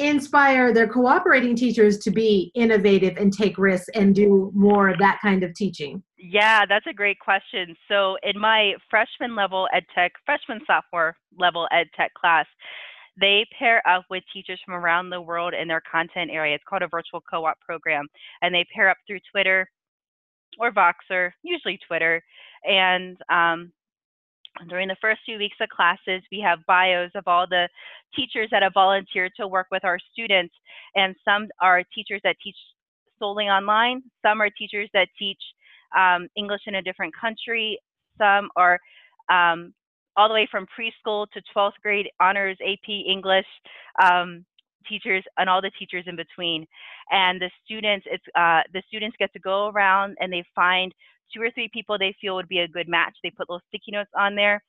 inspire 0.00 0.72
their 0.72 0.88
cooperating 0.88 1.54
teachers 1.54 1.98
to 1.98 2.10
be 2.10 2.50
innovative 2.54 3.16
and 3.16 3.32
take 3.32 3.58
risks 3.58 3.90
and 3.94 4.14
do 4.14 4.50
more 4.54 4.88
of 4.88 4.98
that 4.98 5.20
kind 5.22 5.44
of 5.44 5.54
teaching? 5.54 6.02
Yeah 6.18 6.66
that's 6.68 6.86
a 6.88 6.92
great 6.92 7.20
question. 7.20 7.76
So 7.88 8.16
in 8.24 8.38
my 8.40 8.72
freshman 8.90 9.36
level 9.36 9.68
ed 9.72 9.84
tech 9.94 10.12
freshman 10.26 10.60
sophomore 10.66 11.16
level 11.38 11.68
ed 11.70 11.86
tech 11.96 12.12
class 12.14 12.46
they 13.20 13.46
pair 13.58 13.86
up 13.86 14.04
with 14.10 14.24
teachers 14.32 14.60
from 14.64 14.74
around 14.74 15.10
the 15.10 15.20
world 15.20 15.54
in 15.54 15.68
their 15.68 15.82
content 15.90 16.30
area. 16.32 16.54
It's 16.54 16.64
called 16.68 16.82
a 16.82 16.88
virtual 16.88 17.22
co-op 17.28 17.60
program, 17.60 18.06
and 18.42 18.54
they 18.54 18.64
pair 18.74 18.88
up 18.88 18.96
through 19.06 19.20
Twitter 19.30 19.68
or 20.58 20.72
Voxer, 20.72 21.30
usually 21.42 21.78
Twitter. 21.86 22.22
And 22.64 23.16
um, 23.30 23.72
during 24.68 24.88
the 24.88 24.96
first 25.00 25.20
few 25.24 25.38
weeks 25.38 25.56
of 25.60 25.68
classes, 25.68 26.22
we 26.32 26.40
have 26.40 26.58
bios 26.66 27.10
of 27.14 27.24
all 27.26 27.46
the 27.48 27.68
teachers 28.14 28.48
that 28.50 28.62
have 28.62 28.74
volunteered 28.74 29.32
to 29.36 29.46
work 29.46 29.68
with 29.70 29.84
our 29.84 29.98
students. 30.12 30.54
And 30.94 31.14
some 31.24 31.48
are 31.60 31.82
teachers 31.94 32.20
that 32.24 32.36
teach 32.42 32.56
solely 33.18 33.44
online. 33.44 34.02
Some 34.22 34.40
are 34.40 34.50
teachers 34.50 34.88
that 34.92 35.08
teach 35.18 35.40
um, 35.96 36.28
English 36.36 36.62
in 36.66 36.76
a 36.76 36.82
different 36.82 37.14
country. 37.20 37.78
Some 38.18 38.48
are 38.56 38.78
um, 39.30 39.72
all 40.16 40.28
the 40.28 40.34
way 40.34 40.48
from 40.50 40.66
preschool 40.66 41.26
to 41.32 41.42
12th 41.54 41.72
grade 41.82 42.08
honors 42.20 42.56
AP 42.62 42.88
English 42.88 43.46
um, 44.02 44.44
teachers 44.88 45.24
and 45.38 45.48
all 45.48 45.60
the 45.60 45.70
teachers 45.78 46.04
in 46.06 46.16
between. 46.16 46.66
And 47.10 47.40
the 47.40 47.50
students, 47.64 48.06
it's 48.10 48.24
uh, 48.34 48.62
the 48.72 48.82
students 48.88 49.16
get 49.18 49.32
to 49.32 49.38
go 49.38 49.68
around 49.68 50.16
and 50.20 50.32
they 50.32 50.44
find 50.54 50.92
two 51.34 51.42
or 51.42 51.50
three 51.52 51.70
people 51.72 51.98
they 51.98 52.14
feel 52.20 52.34
would 52.34 52.48
be 52.48 52.60
a 52.60 52.68
good 52.68 52.88
match. 52.88 53.14
They 53.22 53.30
put 53.30 53.48
little 53.48 53.62
sticky 53.68 53.92
notes 53.92 54.10
on 54.18 54.34
there 54.34 54.62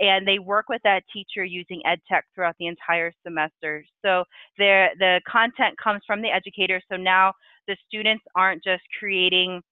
and 0.00 0.26
they 0.26 0.38
work 0.38 0.68
with 0.68 0.80
that 0.84 1.02
teacher 1.12 1.44
using 1.44 1.80
ed 1.86 2.00
tech 2.10 2.24
throughout 2.34 2.56
the 2.58 2.66
entire 2.66 3.12
semester. 3.24 3.84
So 4.04 4.24
the 4.58 5.20
content 5.30 5.76
comes 5.82 6.02
from 6.06 6.22
the 6.22 6.30
educator. 6.30 6.80
So 6.90 6.96
now 6.96 7.32
the 7.68 7.76
students 7.86 8.24
aren't 8.34 8.64
just 8.64 8.82
creating 8.98 9.62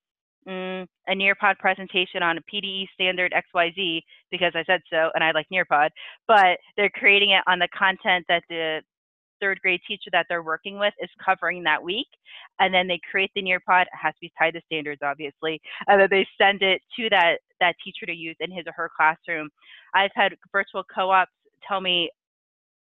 mm, 0.49 0.87
a 1.09 1.13
Nearpod 1.13 1.59
presentation 1.59 2.23
on 2.23 2.39
a 2.39 2.43
PDE 2.43 2.87
standard 2.95 3.33
XYZ 3.33 4.01
because 4.31 4.53
I 4.55 4.65
said 4.65 4.81
so 4.91 5.11
and 5.15 5.25
I 5.25 5.33
like 5.33 5.47
Nearpod, 5.53 5.91
but 6.27 6.59
they're 6.77 6.91
creating 6.91 7.31
it 7.31 7.43
on 7.47 7.59
the 7.59 7.69
content 7.77 8.25
that 8.29 8.43
the 8.49 8.81
third 9.41 9.61
grade 9.63 9.81
teacher 9.89 10.11
that 10.13 10.27
they're 10.29 10.43
working 10.43 10.79
with 10.79 10.93
is 11.01 11.09
covering 11.25 11.63
that 11.63 11.83
week. 11.83 12.07
And 12.59 12.73
then 12.73 12.87
they 12.87 13.01
create 13.11 13.31
the 13.35 13.43
Nearpod, 13.43 13.83
it 13.83 13.89
has 14.01 14.15
to 14.15 14.21
be 14.21 14.33
tied 14.39 14.55
to 14.55 14.61
standards, 14.67 15.01
obviously, 15.03 15.61
and 15.87 16.01
then 16.01 16.09
they 16.11 16.27
send 16.39 16.63
it 16.63 16.83
to 16.99 17.09
that, 17.11 17.39
that 17.59 17.75
teacher 17.83 18.07
to 18.07 18.13
use 18.13 18.37
in 18.41 18.51
his 18.51 18.65
or 18.67 18.73
her 18.73 18.91
classroom. 18.95 19.49
I've 19.95 20.11
had 20.15 20.35
virtual 20.53 20.85
co-ops 20.95 21.33
tell 21.67 21.81
me, 21.81 22.11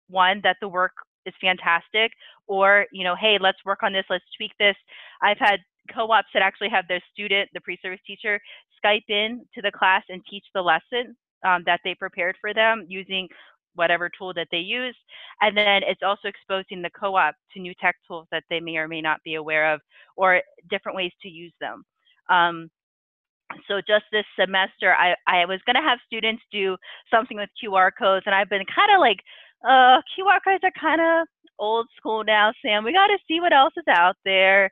one, 0.10 0.42
that 0.44 0.58
the 0.62 0.68
work 0.68 0.94
is 1.26 1.34
fantastic. 1.42 2.12
Or, 2.48 2.86
you 2.92 3.04
know, 3.04 3.16
hey, 3.16 3.38
let's 3.40 3.58
work 3.66 3.84
on 3.84 3.94
this, 3.94 4.06
let's 4.10 4.24
tweak 4.36 4.52
this. 4.60 4.76
I've 5.22 5.38
had 5.38 5.60
co-ops 5.94 6.28
that 6.34 6.44
actually 6.44 6.70
have 6.70 6.88
their 6.88 7.02
student, 7.12 7.50
the 7.54 7.62
pre-service 7.62 8.00
teacher, 8.06 8.40
Skype 8.84 9.10
in 9.10 9.46
to 9.56 9.62
the 9.62 9.72
class 9.72 10.04
and 10.10 10.22
teach 10.30 10.46
the 10.54 10.62
lesson 10.62 11.16
um, 11.46 11.64
that 11.66 11.80
they 11.84 11.96
prepared 11.96 12.36
for 12.40 12.54
them 12.54 12.86
using 12.88 13.28
whatever 13.76 14.10
tool 14.10 14.34
that 14.34 14.48
they 14.52 14.58
use. 14.58 14.96
And 15.42 15.56
then 15.56 15.82
it's 15.86 16.02
also 16.04 16.28
exposing 16.28 16.82
the 16.82 16.90
co-op 17.00 17.36
to 17.54 17.60
new 17.60 17.74
tech 17.80 17.96
tools 18.08 18.28
that 18.32 18.44
they 18.50 18.60
may 18.60 18.78
or 18.78 18.88
may 18.88 19.02
not 19.02 19.24
be 19.24 19.36
aware 19.36 19.74
of 19.74 19.82
or 20.16 20.42
different 20.70 20.96
ways 20.96 21.12
to 21.22 21.30
use 21.30 21.54
them. 21.62 21.84
Um, 22.30 22.70
so 23.68 23.78
just 23.88 24.06
this 24.12 24.26
semester, 24.38 24.94
I, 24.94 25.16
I 25.26 25.46
was 25.46 25.62
going 25.66 25.76
to 25.76 25.88
have 25.88 26.00
students 26.06 26.44
do 26.52 26.76
something 27.10 27.38
with 27.38 27.50
QR 27.64 27.92
codes, 27.98 28.24
and 28.26 28.36
I've 28.36 28.50
been 28.50 28.66
kind 28.74 28.92
of 28.94 29.00
like, 29.00 29.20
uh, 29.64 30.02
QR 30.14 30.40
codes 30.44 30.64
are 30.64 30.72
kind 30.80 31.00
of 31.00 31.28
old 31.60 31.88
school 31.98 32.24
now, 32.24 32.52
Sam. 32.62 32.84
We 32.84 32.94
got 32.94 33.08
to 33.08 33.18
see 33.28 33.40
what 33.40 33.54
else 33.54 33.74
is 33.78 33.88
out 33.90 34.18
there. 34.26 34.70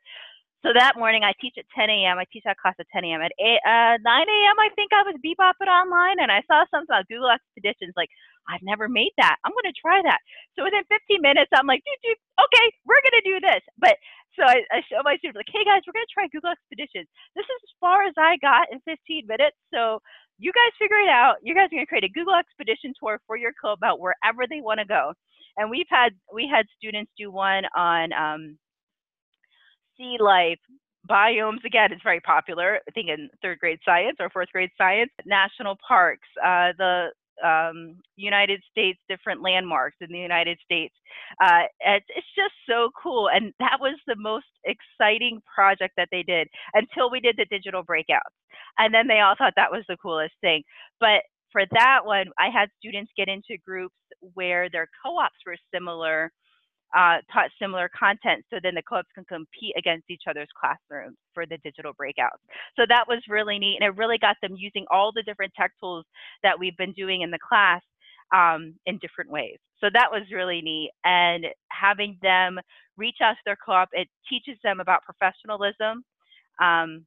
So 0.65 0.73
that 0.73 0.97
morning, 0.97 1.21
I 1.21 1.38
teach 1.38 1.62
at 1.62 1.69
10 1.78 1.93
a.m. 1.93 2.17
I 2.17 2.25
teach 2.34 2.41
that 2.49 2.58
class 2.58 2.73
at 2.82 2.89
10 2.89 3.06
a.m. 3.06 3.21
At 3.21 3.38
8, 3.38 3.62
uh, 3.69 4.01
9 4.01 4.01
a.m., 4.01 4.58
I 4.58 4.73
think 4.73 4.89
I 4.97 5.06
was 5.06 5.13
bebopping 5.21 5.69
online, 5.69 6.17
and 6.17 6.34
I 6.34 6.41
saw 6.49 6.65
something 6.73 6.89
about 6.89 7.06
Google 7.06 7.30
Expeditions. 7.30 7.93
Like, 7.93 8.10
I've 8.49 8.65
never 8.65 8.89
made 8.89 9.13
that. 9.21 9.38
I'm 9.45 9.54
going 9.54 9.69
to 9.69 9.78
try 9.78 10.01
that. 10.01 10.17
So 10.58 10.65
within 10.65 10.82
15 10.89 11.21
minutes, 11.21 11.54
I'm 11.54 11.69
like, 11.69 11.86
dude, 11.86 12.01
dude, 12.01 12.17
okay, 12.41 12.65
we're 12.82 12.97
going 12.97 13.19
to 13.21 13.30
do 13.30 13.38
this. 13.45 13.62
But 13.78 13.93
so 14.34 14.41
I, 14.41 14.65
I 14.73 14.82
show 14.89 15.06
my 15.06 15.21
students, 15.21 15.38
like, 15.38 15.54
hey 15.54 15.62
guys, 15.69 15.86
we're 15.86 15.93
going 15.93 16.10
to 16.10 16.15
try 16.17 16.25
Google 16.34 16.58
Expeditions. 16.58 17.06
This 17.38 17.45
is 17.45 17.60
as 17.62 17.73
far 17.78 18.01
as 18.10 18.17
I 18.17 18.41
got 18.41 18.65
in 18.73 18.82
15 18.89 19.30
minutes. 19.30 19.62
So 19.69 20.01
you 20.41 20.49
guys 20.49 20.73
figure 20.82 20.97
it 20.97 21.13
out. 21.13 21.45
You 21.45 21.54
guys 21.54 21.69
are 21.69 21.78
going 21.78 21.86
to 21.86 21.93
create 21.93 22.10
a 22.10 22.17
Google 22.17 22.41
Expedition 22.41 22.97
tour 22.97 23.21
for 23.30 23.38
your 23.38 23.54
co 23.54 23.78
about 23.78 24.01
wherever 24.01 24.49
they 24.49 24.65
want 24.65 24.82
to 24.82 24.89
go. 24.89 25.13
And 25.62 25.69
we've 25.69 25.89
had 25.93 26.17
we 26.34 26.49
had 26.49 26.65
students 26.73 27.13
do 27.21 27.30
one 27.30 27.69
on 27.78 28.10
um, 28.17 28.58
sea 29.97 30.17
life 30.19 30.60
biomes 31.10 31.63
again 31.65 31.91
it's 31.91 32.03
very 32.03 32.19
popular 32.21 32.79
i 32.88 32.91
think 32.91 33.10
in 33.10 33.29
third 33.41 33.60
grade 33.60 33.79
science 33.86 34.17
or 34.19 34.29
fourth 34.29 34.49
grade 34.51 34.71
science 34.77 35.12
national 35.25 35.77
parks 35.88 36.27
uh, 36.43 36.71
the 36.77 37.10
um, 37.43 37.97
United 38.15 38.62
States, 38.71 38.99
different 39.10 39.41
landmarks 39.41 39.97
in 40.01 40.12
the 40.12 40.19
United 40.19 40.58
States. 40.63 40.93
Uh, 41.43 41.63
it's, 41.79 42.05
just 42.36 42.53
so 42.67 42.89
cool. 43.01 43.29
And 43.29 43.53
that 43.60 43.77
was 43.79 43.97
the 44.08 44.15
most 44.17 44.45
exciting 44.65 45.41
project 45.53 45.93
that 45.97 46.10
they 46.12 46.23
did 46.23 46.47
until 46.73 47.10
we 47.10 47.19
did 47.19 47.36
the 47.38 47.45
digital 47.45 47.84
breakouts. 47.84 48.36
And 48.77 48.93
then 48.93 49.08
they 49.08 49.19
all 49.19 49.36
thought 49.38 49.53
that 49.55 49.71
was 49.71 49.84
the 49.88 49.97
coolest 49.97 50.34
thing. 50.41 50.63
But 50.99 51.23
for 51.51 51.63
that 51.71 52.01
one, 52.03 52.27
I 52.38 52.49
had 52.49 52.69
students 52.77 53.12
get 53.15 53.29
into 53.29 53.58
groups 53.65 53.95
where 54.34 54.69
their 54.69 54.89
co 55.03 55.17
ops 55.17 55.38
were 55.45 55.58
similar 55.73 56.31
uh, 56.95 57.17
taught 57.32 57.50
similar 57.60 57.89
content 57.98 58.43
so 58.50 58.60
then 58.62 58.76
the 58.76 58.82
co-ops 58.84 59.10
can 59.13 59.26
compete 59.26 59.74
against 59.78 60.10
each 60.10 60.24
other's 60.30 60.48
classrooms 60.60 61.17
for 61.34 61.45
the 61.45 61.58
digital 61.63 61.93
breakouts. 61.93 62.39
So 62.76 62.86
that 62.88 63.06
was 63.08 63.19
really 63.30 63.60
neat 63.60 63.78
and 63.80 63.88
it 63.88 63.98
really 63.98 64.17
got 64.17 64.38
them 64.41 64.56
using 64.58 64.86
all 64.91 65.12
the 65.13 65.24
different 65.24 65.54
tech 65.58 65.71
tools 65.80 66.06
that 66.43 66.58
we've 66.58 66.78
been 66.78 66.93
doing 66.93 67.21
in 67.21 67.32
the 67.32 67.39
class 67.39 67.82
um, 68.34 68.76
in 68.86 68.98
different 69.00 69.30
ways. 69.30 69.58
So 69.82 69.88
that 69.93 70.12
was 70.12 70.24
really 70.32 70.62
neat 70.62 70.91
and 71.04 71.45
having 71.69 72.17
them 72.21 72.60
reach 72.98 73.17
out 73.21 73.34
to 73.34 73.41
their 73.45 73.58
co-op, 73.63 73.89
it 73.91 74.08
teaches 74.30 74.58
them 74.63 74.80
about 74.80 75.04
professionalism. 75.04 76.04
Um, 76.62 77.06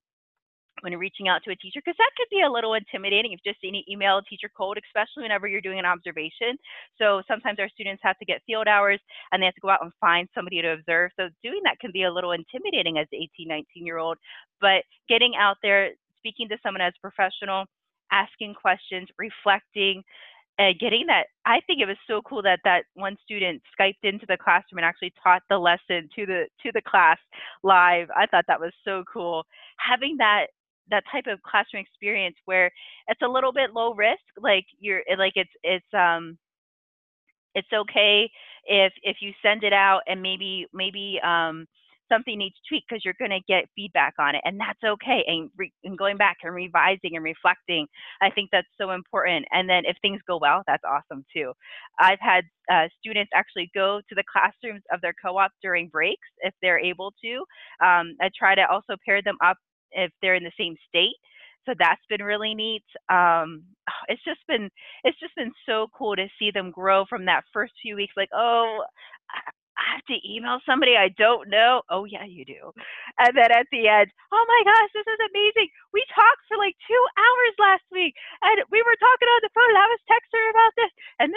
when 0.83 0.97
reaching 0.97 1.29
out 1.29 1.43
to 1.45 1.51
a 1.51 1.57
teacher 1.57 1.81
because 1.85 1.97
that 1.99 2.11
could 2.17 2.29
be 2.31 2.43
a 2.43 2.51
little 2.51 2.75
intimidating 2.75 3.33
if 3.33 3.41
just 3.45 3.59
any 3.65 3.85
email 3.89 4.21
teacher 4.29 4.51
cold 4.57 4.79
especially 4.79 5.23
whenever 5.23 5.47
you're 5.47 5.61
doing 5.61 5.79
an 5.79 5.87
observation. 5.87 6.57
So 6.99 7.23
sometimes 7.29 7.59
our 7.59 7.69
students 7.69 8.03
have 8.05 8.19
to 8.19 8.25
get 8.25 8.43
field 8.47 8.69
hours 8.69 9.01
and 9.33 9.43
they 9.43 9.47
have 9.47 9.55
to 9.55 9.61
go 9.61 9.71
out 9.71 9.83
and 9.83 9.93
find 10.01 10.29
somebody 10.35 10.63
to 10.63 10.73
observe. 10.73 11.11
So 11.19 11.29
doing 11.43 11.61
that 11.65 11.79
can 11.81 11.91
be 11.93 12.05
a 12.05 12.13
little 12.13 12.33
intimidating 12.33 12.99
as 12.99 13.07
an 13.13 13.19
18 13.23 13.49
19 13.49 13.87
year 13.87 13.99
old 13.99 14.19
but 14.61 14.83
getting 15.09 15.35
out 15.39 15.57
there 15.63 15.91
speaking 16.19 16.49
to 16.49 16.59
someone 16.63 16.81
as 16.81 16.93
a 16.97 17.01
professional 17.01 17.65
asking 18.13 18.55
questions 18.55 19.09
reflecting 19.19 20.03
getting 20.81 21.07
that 21.07 21.27
i 21.47 21.61
think 21.67 21.81
it 21.81 21.87
was 21.87 21.97
so 22.09 22.21
cool 22.23 22.43
that 22.43 22.59
that 22.65 22.83
one 22.95 23.17
student 23.23 23.63
skyped 23.79 24.03
into 24.03 24.27
the 24.27 24.37
classroom 24.37 24.79
and 24.79 24.85
actually 24.85 25.13
taught 25.23 25.43
the 25.49 25.57
lesson 25.57 26.09
to 26.17 26.27
the 26.27 26.47
to 26.63 26.71
the 26.75 26.83
class 26.83 27.19
live. 27.63 28.09
I 28.17 28.27
thought 28.27 28.45
that 28.49 28.61
was 28.61 28.73
so 28.85 29.05
cool. 29.13 29.45
Having 29.79 30.17
that 30.19 30.47
that 30.91 31.05
type 31.11 31.25
of 31.29 31.43
classroom 31.43 31.83
experience 31.83 32.37
where 32.45 32.71
it's 33.09 33.23
a 33.23 33.29
little 33.29 33.53
bit 33.53 33.75
low 33.75 33.95
risk 33.95 34.23
like 34.41 34.65
you're 34.81 35.03
like 35.19 35.33
it's 35.37 35.51
it's 35.63 35.87
um 35.95 36.39
it's 37.55 37.69
okay 37.75 38.31
if 38.67 38.93
if 39.03 39.17
you 39.21 39.33
send 39.43 39.65
it 39.65 39.73
out 39.73 40.01
and 40.07 40.23
maybe 40.23 40.67
maybe 40.73 41.21
um 41.25 41.67
something 42.11 42.39
needs 42.39 42.55
tweak 42.67 42.85
because 42.89 43.05
you're 43.05 43.15
going 43.19 43.31
to 43.31 43.41
get 43.47 43.65
feedback 43.77 44.15
on 44.19 44.35
it 44.35 44.41
and 44.45 44.59
that's 44.59 44.83
okay 44.85 45.23
and, 45.27 45.51
re- 45.57 45.73
and 45.85 45.99
going 45.99 46.17
back 46.17 46.39
and 46.43 46.55
revising 46.55 47.17
and 47.17 47.25
reflecting 47.25 47.87
i 48.23 48.31
think 48.31 48.49
that's 48.51 48.69
so 48.81 48.91
important 48.91 49.45
and 49.53 49.69
then 49.69 49.83
if 49.85 49.97
things 50.01 50.21
go 50.27 50.39
well 50.39 50.63
that's 50.67 50.83
awesome 50.85 51.25
too. 51.35 51.53
I've 52.01 52.21
had 52.21 52.45
uh, 52.73 52.89
students 52.99 53.31
actually 53.35 53.71
go 53.75 54.01
to 54.09 54.15
the 54.15 54.25
classrooms 54.31 54.83
of 54.93 55.01
their 55.01 55.15
co-op 55.23 55.51
during 55.63 55.89
breaks 55.89 56.29
if 56.39 56.55
they're 56.63 56.79
able 56.81 57.13
to 57.25 57.39
um, 57.85 58.17
i 58.21 58.31
try 58.39 58.55
to 58.55 58.67
also 58.71 58.97
pair 59.07 59.23
them 59.23 59.37
up 59.45 59.57
if 59.93 60.11
they're 60.21 60.35
in 60.35 60.45
the 60.45 60.53
same 60.59 60.77
state. 60.89 61.17
So 61.67 61.75
that's 61.79 62.01
been 62.09 62.23
really 62.23 62.55
neat. 62.55 62.85
Um, 63.09 63.65
it's 64.09 64.25
just 64.25 64.41
been 64.49 64.71
it's 65.05 65.19
just 65.21 65.37
been 65.37 65.53
so 65.67 65.89
cool 65.97 66.17
to 66.17 66.29
see 66.39 66.51
them 66.51 66.71
grow 66.71 67.05
from 67.07 67.27
that 67.27 67.45
first 67.53 67.73
few 67.83 67.97
weeks. 67.97 68.15
Like, 68.17 68.31
oh, 68.35 68.85
I 69.79 69.95
have 69.95 70.05
to 70.11 70.19
email 70.27 70.59
somebody 70.67 70.99
I 70.99 71.15
don't 71.15 71.49
know. 71.49 71.83
Oh 71.89 72.05
yeah, 72.05 72.25
you 72.27 72.45
do. 72.45 72.75
And 73.23 73.31
then 73.37 73.51
at 73.55 73.71
the 73.71 73.87
end, 73.87 74.11
oh 74.33 74.45
my 74.49 74.61
gosh, 74.67 74.91
this 74.91 75.07
is 75.07 75.21
amazing. 75.31 75.71
We 75.95 76.03
talked 76.11 76.45
for 76.49 76.59
like 76.59 76.75
two 76.83 77.05
hours 77.15 77.55
last 77.63 77.87
week, 77.93 78.15
and 78.43 78.59
we 78.75 78.83
were 78.83 78.99
talking 78.99 79.31
on 79.31 79.43
the 79.47 79.55
phone. 79.55 79.71
And 79.71 79.79
I 79.79 79.89
was 79.93 80.03
texting 80.11 80.43
her 80.43 80.51
about 80.51 80.75
this, 80.75 80.93
and 81.23 81.29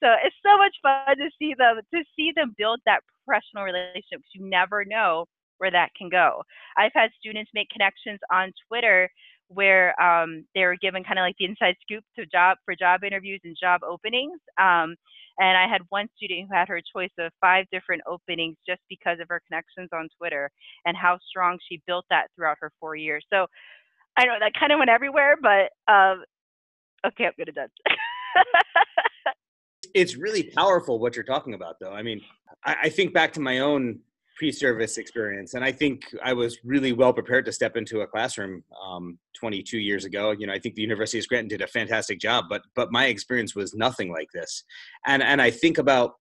so 0.00 0.08
it's 0.24 0.40
so 0.40 0.56
much 0.56 0.74
fun 0.80 1.18
to 1.20 1.28
see 1.36 1.52
them 1.52 1.82
to 1.82 2.00
see 2.16 2.32
them 2.32 2.54
build 2.56 2.80
that 2.86 3.04
professional 3.26 3.68
relationship. 3.68 4.24
You 4.32 4.48
never 4.48 4.84
know 4.88 5.26
where 5.58 5.70
that 5.70 5.90
can 5.96 6.08
go. 6.08 6.42
I've 6.76 6.92
had 6.94 7.10
students 7.18 7.50
make 7.54 7.68
connections 7.70 8.20
on 8.32 8.52
Twitter 8.68 9.10
where 9.48 9.98
um, 10.00 10.44
they 10.54 10.64
were 10.64 10.76
given 10.80 11.04
kind 11.04 11.18
of 11.18 11.22
like 11.22 11.36
the 11.38 11.44
inside 11.44 11.76
scoop 11.82 12.02
to 12.18 12.26
job 12.26 12.58
for 12.64 12.74
job 12.74 13.04
interviews 13.04 13.40
and 13.44 13.56
job 13.60 13.82
openings. 13.86 14.40
Um, 14.58 14.96
and 15.38 15.58
I 15.58 15.66
had 15.70 15.82
one 15.88 16.08
student 16.16 16.48
who 16.48 16.54
had 16.54 16.68
her 16.68 16.80
choice 16.94 17.10
of 17.18 17.32
five 17.40 17.66
different 17.72 18.02
openings 18.06 18.56
just 18.66 18.80
because 18.88 19.18
of 19.20 19.28
her 19.28 19.42
connections 19.46 19.90
on 19.92 20.08
Twitter 20.18 20.50
and 20.84 20.96
how 20.96 21.18
strong 21.28 21.58
she 21.68 21.82
built 21.86 22.04
that 22.10 22.28
throughout 22.34 22.56
her 22.60 22.72
four 22.80 22.96
years. 22.96 23.24
So 23.32 23.46
I 24.16 24.26
know 24.26 24.36
that 24.38 24.52
kind 24.58 24.72
of 24.72 24.78
went 24.78 24.90
everywhere, 24.90 25.36
but 25.40 25.72
um, 25.92 26.24
okay, 27.06 27.26
I'm 27.26 27.32
gonna 27.36 27.52
done. 27.52 27.68
it's 29.94 30.16
really 30.16 30.44
powerful 30.56 30.98
what 30.98 31.16
you're 31.16 31.24
talking 31.24 31.54
about, 31.54 31.76
though. 31.80 31.92
I 31.92 32.02
mean, 32.02 32.20
I, 32.64 32.76
I 32.84 32.88
think 32.88 33.12
back 33.12 33.32
to 33.34 33.40
my 33.40 33.58
own 33.58 34.00
pre-service 34.36 34.98
experience. 34.98 35.54
And 35.54 35.64
i 35.64 35.72
think 35.72 36.02
i 36.22 36.32
was 36.32 36.58
really 36.64 36.92
well 36.92 37.12
prepared 37.12 37.44
to 37.46 37.52
step 37.52 37.76
into 37.76 38.00
a 38.00 38.06
classroom 38.06 38.62
um, 38.84 39.18
22 39.34 39.78
years 39.78 40.04
ago. 40.04 40.32
You 40.32 40.46
know 40.46 40.52
i 40.52 40.58
think 40.58 40.74
the 40.74 40.82
university 40.82 41.18
of 41.18 41.24
scranton 41.24 41.48
did 41.48 41.62
a 41.62 41.66
fantastic 41.66 42.18
job 42.20 42.46
but 42.48 42.62
but 42.74 42.92
my 42.92 43.06
experience 43.06 43.54
was 43.54 43.74
nothing 43.74 44.12
like 44.12 44.28
this. 44.32 44.64
And 45.06 45.22
and 45.22 45.40
i 45.40 45.50
think 45.50 45.78
about 45.78 46.14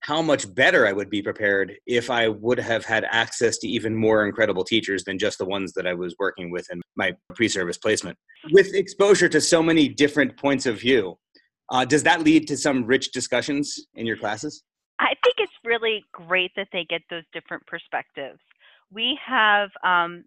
how 0.00 0.20
much 0.20 0.52
better 0.54 0.86
i 0.86 0.92
would 0.92 1.08
be 1.08 1.22
prepared 1.22 1.74
if 1.86 2.10
i 2.10 2.28
would 2.28 2.58
have 2.58 2.84
had 2.84 3.06
access 3.10 3.56
to 3.58 3.68
even 3.68 3.94
more 3.94 4.26
incredible 4.26 4.64
teachers 4.64 5.04
than 5.04 5.18
just 5.18 5.38
the 5.38 5.46
ones 5.46 5.72
that 5.72 5.86
i 5.86 5.94
was 5.94 6.14
working 6.18 6.50
with 6.50 6.66
in 6.70 6.80
my 6.96 7.12
pre-service 7.34 7.78
placement. 7.78 8.16
With 8.52 8.74
exposure 8.74 9.28
to 9.30 9.40
so 9.40 9.62
many 9.62 9.88
different 9.88 10.36
points 10.36 10.66
of 10.66 10.78
view 10.78 11.18
uh, 11.70 11.84
does 11.84 12.02
that 12.02 12.22
lead 12.22 12.46
to 12.48 12.56
some 12.56 12.84
rich 12.84 13.12
discussions 13.12 13.86
in 13.94 14.06
your 14.06 14.16
classes? 14.16 14.62
I 15.00 15.14
think 15.24 15.36
it's 15.38 15.52
really 15.64 16.04
great 16.12 16.52
that 16.56 16.68
they 16.72 16.86
get 16.88 17.02
those 17.10 17.24
different 17.32 17.66
perspectives. 17.66 18.40
We 18.92 19.18
have, 19.26 19.70
um, 19.84 20.24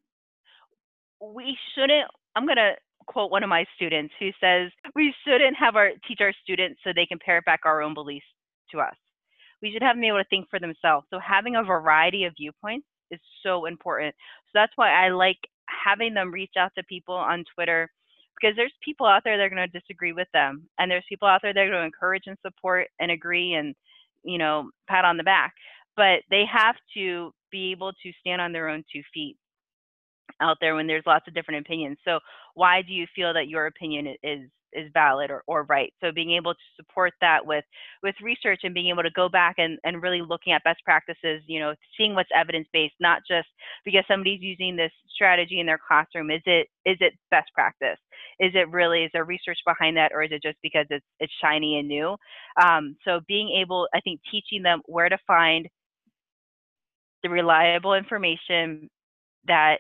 we 1.22 1.58
shouldn't, 1.74 2.10
I'm 2.36 2.46
going 2.46 2.58
to 2.58 2.74
quote 3.08 3.32
one 3.32 3.44
of 3.44 3.50
my 3.50 3.66
students 3.76 4.14
who 4.20 4.30
says, 4.42 4.72
we 4.96 5.14
shouldn't 5.26 5.56
have 5.58 5.76
our 5.76 5.92
teach 6.08 6.20
our 6.22 6.34
students 6.44 6.80
so 6.84 6.92
they 6.94 7.06
can 7.06 7.20
parrot 7.24 7.46
back 7.46 7.62
our 7.66 7.82
own 7.82 7.94
beliefs 7.94 8.26
to 8.72 8.80
us. 8.80 8.96
We 9.62 9.72
should 9.72 9.82
have 9.82 9.96
them 9.96 10.04
able 10.04 10.20
to 10.20 10.26
think 10.30 10.50
for 10.50 10.60
themselves. 10.60 11.08
So 11.10 11.20
having 11.20 11.56
a 11.56 11.64
variety 11.64 12.26
of 12.26 12.34
viewpoints 12.38 12.86
is 13.10 13.20
so 13.44 13.66
important. 13.66 14.14
So 14.48 14.52
that's 14.54 14.74
why 14.76 14.92
I 14.92 15.10
like 15.10 15.40
having 15.86 16.14
them 16.14 16.32
reach 16.32 16.54
out 16.58 16.72
to 16.78 16.84
people 16.84 17.16
on 17.16 17.44
Twitter 17.56 17.90
because 18.40 18.56
there's 18.56 18.74
people 18.84 19.08
out 19.08 19.24
there 19.24 19.38
that 19.38 19.44
are 19.44 19.50
going 19.50 19.68
to 19.68 19.80
disagree 19.80 20.14
with 20.14 20.28
them 20.34 20.68
and 20.78 20.92
there's 20.92 21.04
people 21.10 21.28
out 21.28 21.42
there 21.42 21.54
that 21.54 21.60
are 21.60 21.70
going 21.70 21.82
to 21.82 21.86
encourage 21.86 22.24
and 22.28 22.38
support 22.46 22.88
and 23.00 23.12
agree 23.12 23.54
and 23.54 23.76
you 24.28 24.38
know, 24.38 24.70
pat 24.88 25.06
on 25.06 25.18
the 25.18 25.24
back, 25.24 25.54
but 25.96 26.20
they 26.30 26.44
have 26.52 26.76
to 26.96 27.32
be 27.52 27.72
able 27.72 27.92
to 27.94 28.12
stand 28.20 28.42
on 28.42 28.52
their 28.52 28.70
own 28.70 28.84
two 28.94 29.02
feet 29.14 29.38
out 30.42 30.58
there 30.62 30.76
when 30.76 30.86
there's 30.86 31.04
lots 31.08 31.28
of 31.28 31.34
different 31.34 31.66
opinions. 31.66 31.98
So 32.06 32.20
why 32.54 32.82
do 32.82 32.94
you 32.94 33.08
feel 33.16 33.34
that 33.34 33.48
your 33.48 33.68
opinion 33.68 34.16
is 34.24 34.50
is 34.74 34.90
valid 34.94 35.32
or, 35.32 35.44
or 35.48 35.64
right. 35.64 35.94
So 36.02 36.12
being 36.12 36.32
able 36.32 36.54
to 36.54 36.60
support 36.76 37.14
that 37.22 37.46
with 37.46 37.64
with 38.04 38.16
research 38.22 38.62
and 38.64 38.74
being 38.74 38.90
able 38.90 39.04
to 39.04 39.12
go 39.12 39.30
back 39.30 39.56
and, 39.58 39.80
and 39.84 40.02
really 40.02 40.22
looking 40.22 40.54
at 40.54 40.64
best 40.64 40.84
practices, 40.84 41.42
you 41.48 41.60
know, 41.60 41.74
seeing 41.98 42.16
what's 42.16 42.30
evidence 42.36 42.68
based, 42.74 42.96
not 43.00 43.22
just 43.28 43.48
because 43.86 44.04
somebody's 44.08 44.42
using 44.42 44.76
this 44.76 44.92
strategy 45.14 45.60
in 45.60 45.66
their 45.66 45.80
classroom. 45.86 46.32
Is 46.32 46.42
it 46.46 46.68
is 46.86 46.98
it 47.00 47.14
best 47.32 47.50
practice? 47.54 47.98
Is 48.40 48.52
it 48.54 48.70
really 48.70 49.04
is 49.04 49.10
there 49.14 49.26
research 49.26 49.58
behind 49.66 49.98
that, 49.98 50.12
or 50.14 50.24
is 50.24 50.32
it 50.32 50.44
just 50.44 50.58
because 50.62 50.86
it's 50.90 51.06
it's 51.20 51.34
shiny 51.42 51.80
and 51.80 51.88
new? 51.88 52.16
Um, 52.62 52.96
so 53.06 53.20
being 53.28 53.50
able, 53.62 53.88
I 53.94 54.00
think, 54.02 54.22
teaching 54.32 54.64
them 54.64 54.82
where 54.86 55.10
to 55.10 55.18
find 55.26 55.68
the 57.24 57.30
reliable 57.30 57.94
information 57.94 58.90
that 59.48 59.78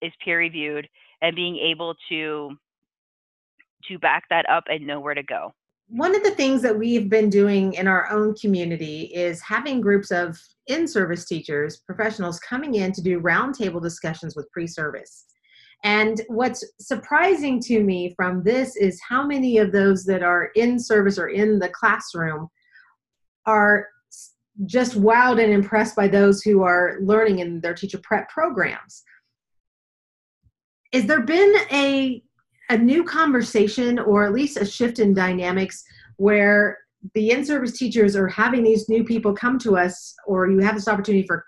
is 0.00 0.12
peer 0.24 0.38
reviewed 0.38 0.88
and 1.22 1.34
being 1.34 1.56
able 1.56 1.94
to 2.08 2.50
to 3.88 3.98
back 3.98 4.24
that 4.30 4.48
up 4.48 4.64
and 4.68 4.86
know 4.86 5.00
where 5.00 5.14
to 5.14 5.22
go 5.22 5.52
one 5.90 6.14
of 6.14 6.22
the 6.22 6.32
things 6.32 6.60
that 6.60 6.78
we've 6.78 7.08
been 7.08 7.30
doing 7.30 7.72
in 7.74 7.88
our 7.88 8.10
own 8.10 8.34
community 8.34 9.10
is 9.14 9.40
having 9.40 9.80
groups 9.80 10.10
of 10.10 10.38
in-service 10.66 11.24
teachers 11.24 11.78
professionals 11.78 12.38
coming 12.40 12.74
in 12.74 12.92
to 12.92 13.02
do 13.02 13.20
roundtable 13.20 13.82
discussions 13.82 14.36
with 14.36 14.50
pre-service 14.52 15.24
and 15.84 16.20
what's 16.28 16.64
surprising 16.80 17.60
to 17.60 17.82
me 17.82 18.12
from 18.16 18.42
this 18.42 18.76
is 18.76 19.00
how 19.06 19.24
many 19.24 19.58
of 19.58 19.70
those 19.70 20.04
that 20.04 20.22
are 20.22 20.46
in 20.56 20.78
service 20.78 21.18
or 21.18 21.28
in 21.28 21.58
the 21.58 21.68
classroom 21.68 22.48
are 23.46 23.86
just 24.66 25.00
wowed 25.00 25.42
and 25.42 25.52
impressed 25.52 25.94
by 25.94 26.08
those 26.08 26.42
who 26.42 26.62
are 26.62 26.98
learning 27.00 27.38
in 27.38 27.60
their 27.60 27.74
teacher 27.74 28.00
prep 28.02 28.28
programs. 28.28 29.04
Is 30.90 31.06
there 31.06 31.22
been 31.22 31.54
a 31.70 32.22
a 32.70 32.76
new 32.76 33.02
conversation 33.02 33.98
or 33.98 34.26
at 34.26 34.32
least 34.32 34.58
a 34.58 34.64
shift 34.64 34.98
in 34.98 35.14
dynamics 35.14 35.84
where 36.16 36.78
the 37.14 37.30
in-service 37.30 37.78
teachers 37.78 38.14
are 38.14 38.28
having 38.28 38.62
these 38.62 38.88
new 38.90 39.02
people 39.04 39.32
come 39.32 39.58
to 39.58 39.76
us 39.76 40.14
or 40.26 40.50
you 40.50 40.58
have 40.58 40.74
this 40.74 40.88
opportunity 40.88 41.26
for 41.26 41.46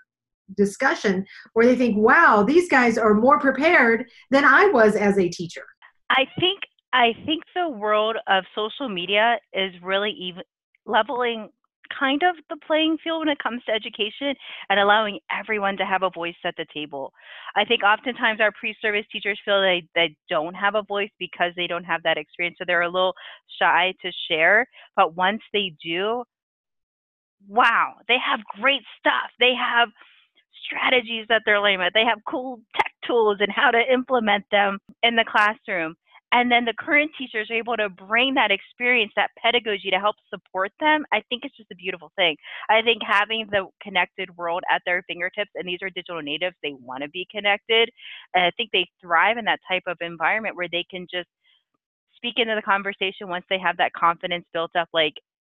discussion 0.55 1.25
where 1.53 1.65
they 1.65 1.75
think 1.75 1.95
wow 1.97 2.43
these 2.43 2.69
guys 2.69 2.97
are 2.97 3.13
more 3.13 3.39
prepared 3.39 4.05
than 4.29 4.45
i 4.45 4.67
was 4.67 4.95
as 4.95 5.17
a 5.17 5.29
teacher 5.29 5.65
i 6.09 6.25
think 6.39 6.61
i 6.93 7.13
think 7.25 7.43
the 7.55 7.69
world 7.69 8.17
of 8.27 8.43
social 8.55 8.89
media 8.89 9.37
is 9.53 9.71
really 9.81 10.11
even 10.11 10.43
leveling 10.85 11.49
kind 11.99 12.21
of 12.23 12.35
the 12.49 12.57
playing 12.65 12.97
field 13.03 13.19
when 13.19 13.27
it 13.27 13.39
comes 13.39 13.61
to 13.65 13.71
education 13.71 14.33
and 14.69 14.79
allowing 14.79 15.19
everyone 15.31 15.77
to 15.77 15.85
have 15.85 16.03
a 16.03 16.09
voice 16.09 16.35
at 16.45 16.55
the 16.57 16.65
table. 16.73 17.13
I 17.55 17.65
think 17.65 17.83
oftentimes 17.83 18.39
our 18.39 18.51
pre-service 18.51 19.05
teachers 19.11 19.39
feel 19.43 19.61
they, 19.61 19.87
they 19.95 20.15
don't 20.29 20.53
have 20.53 20.75
a 20.75 20.83
voice 20.83 21.09
because 21.19 21.51
they 21.55 21.67
don't 21.67 21.83
have 21.83 22.03
that 22.03 22.17
experience. 22.17 22.57
So 22.59 22.65
they're 22.65 22.81
a 22.81 22.89
little 22.89 23.13
shy 23.59 23.93
to 24.01 24.11
share. 24.29 24.67
But 24.95 25.15
once 25.15 25.41
they 25.53 25.73
do, 25.83 26.23
wow, 27.47 27.95
they 28.07 28.17
have 28.25 28.39
great 28.59 28.83
stuff. 28.99 29.31
They 29.39 29.53
have 29.55 29.89
strategies 30.65 31.25
that 31.29 31.41
they're 31.45 31.59
learning 31.59 31.77
about. 31.77 31.93
They 31.93 32.05
have 32.05 32.19
cool 32.27 32.59
tech 32.75 32.91
tools 33.05 33.37
and 33.39 33.51
how 33.51 33.71
to 33.71 33.81
implement 33.91 34.45
them 34.51 34.79
in 35.03 35.15
the 35.15 35.25
classroom 35.29 35.95
and 36.33 36.49
then 36.49 36.63
the 36.63 36.73
current 36.79 37.11
teachers 37.17 37.49
are 37.49 37.57
able 37.57 37.75
to 37.75 37.89
bring 37.89 38.33
that 38.35 38.51
experience 38.51 39.11
that 39.15 39.31
pedagogy 39.41 39.89
to 39.91 39.99
help 39.99 40.15
support 40.29 40.71
them 40.79 41.05
i 41.11 41.21
think 41.29 41.43
it's 41.43 41.55
just 41.55 41.71
a 41.71 41.75
beautiful 41.75 42.11
thing 42.15 42.35
i 42.69 42.81
think 42.81 43.01
having 43.05 43.47
the 43.51 43.65
connected 43.81 44.35
world 44.37 44.63
at 44.71 44.81
their 44.85 45.03
fingertips 45.07 45.51
and 45.55 45.67
these 45.67 45.79
are 45.81 45.89
digital 45.89 46.21
natives 46.21 46.55
they 46.63 46.73
want 46.81 47.03
to 47.03 47.09
be 47.09 47.27
connected 47.31 47.89
and 48.33 48.43
i 48.43 48.51
think 48.57 48.69
they 48.71 48.87
thrive 49.01 49.37
in 49.37 49.45
that 49.45 49.59
type 49.67 49.83
of 49.87 49.97
environment 50.01 50.55
where 50.55 50.69
they 50.71 50.85
can 50.89 51.05
just 51.11 51.29
speak 52.15 52.35
into 52.37 52.55
the 52.55 52.61
conversation 52.61 53.27
once 53.27 53.45
they 53.49 53.59
have 53.59 53.77
that 53.77 53.93
confidence 53.93 54.45
built 54.53 54.71
up 54.75 54.89
like 54.93 55.13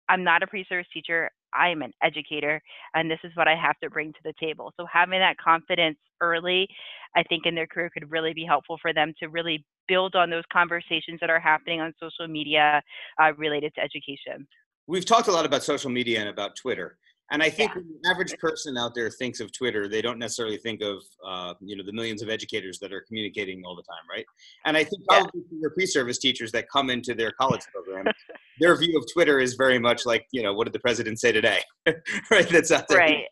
i'm 0.09 0.23
not 0.23 0.43
a 0.43 0.47
pre-service 0.47 0.87
teacher 0.93 1.29
i'm 1.53 1.81
an 1.81 1.91
educator 2.03 2.61
and 2.95 3.09
this 3.09 3.19
is 3.23 3.31
what 3.35 3.47
i 3.47 3.55
have 3.55 3.77
to 3.79 3.89
bring 3.89 4.11
to 4.13 4.19
the 4.23 4.33
table 4.39 4.73
so 4.77 4.85
having 4.91 5.19
that 5.19 5.37
confidence 5.37 5.97
early 6.21 6.67
i 7.15 7.23
think 7.23 7.45
in 7.45 7.55
their 7.55 7.67
career 7.67 7.89
could 7.93 8.09
really 8.11 8.33
be 8.33 8.45
helpful 8.45 8.77
for 8.81 8.93
them 8.93 9.13
to 9.19 9.27
really 9.27 9.63
build 9.87 10.15
on 10.15 10.29
those 10.29 10.43
conversations 10.53 11.19
that 11.19 11.29
are 11.29 11.39
happening 11.39 11.81
on 11.81 11.93
social 11.99 12.27
media 12.27 12.81
uh, 13.21 13.33
related 13.37 13.73
to 13.75 13.81
education. 13.81 14.47
We've 14.87 15.05
talked 15.05 15.27
a 15.27 15.31
lot 15.31 15.45
about 15.45 15.63
social 15.63 15.89
media 15.89 16.19
and 16.19 16.29
about 16.29 16.55
Twitter. 16.55 16.97
And 17.31 17.41
I 17.41 17.49
think 17.49 17.71
yeah. 17.73 17.81
the 18.01 18.09
average 18.09 18.37
person 18.39 18.77
out 18.77 18.93
there 18.93 19.09
thinks 19.09 19.39
of 19.39 19.51
Twitter, 19.53 19.87
they 19.87 20.01
don't 20.01 20.19
necessarily 20.19 20.57
think 20.57 20.81
of 20.81 21.01
uh, 21.25 21.53
you 21.61 21.77
know 21.77 21.83
the 21.83 21.93
millions 21.93 22.21
of 22.21 22.29
educators 22.29 22.77
that 22.79 22.91
are 22.91 23.01
communicating 23.07 23.63
all 23.65 23.75
the 23.75 23.83
time, 23.83 24.03
right? 24.09 24.25
And 24.65 24.75
I 24.75 24.83
think 24.83 25.03
probably 25.07 25.41
yeah. 25.49 25.59
for 25.61 25.69
pre-service 25.71 26.17
teachers 26.17 26.51
that 26.51 26.69
come 26.69 26.89
into 26.89 27.13
their 27.13 27.31
college 27.31 27.61
program, 27.73 28.13
their 28.59 28.75
view 28.75 28.97
of 28.97 29.05
Twitter 29.11 29.39
is 29.39 29.53
very 29.53 29.79
much 29.79 30.05
like 30.05 30.25
you 30.31 30.43
know 30.43 30.53
what 30.53 30.65
did 30.65 30.73
the 30.73 30.79
president 30.79 31.19
say 31.19 31.31
today, 31.31 31.59
right? 32.31 32.49
That's 32.49 32.71
out 32.71 32.87
there. 32.89 32.97
Right. 32.97 33.23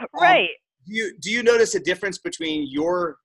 Um, 0.00 0.06
right. 0.20 0.50
Do 0.86 0.94
you 0.94 1.12
do 1.20 1.30
you 1.30 1.42
notice 1.42 1.74
a 1.74 1.80
difference 1.80 2.18
between 2.18 2.66
your 2.70 3.18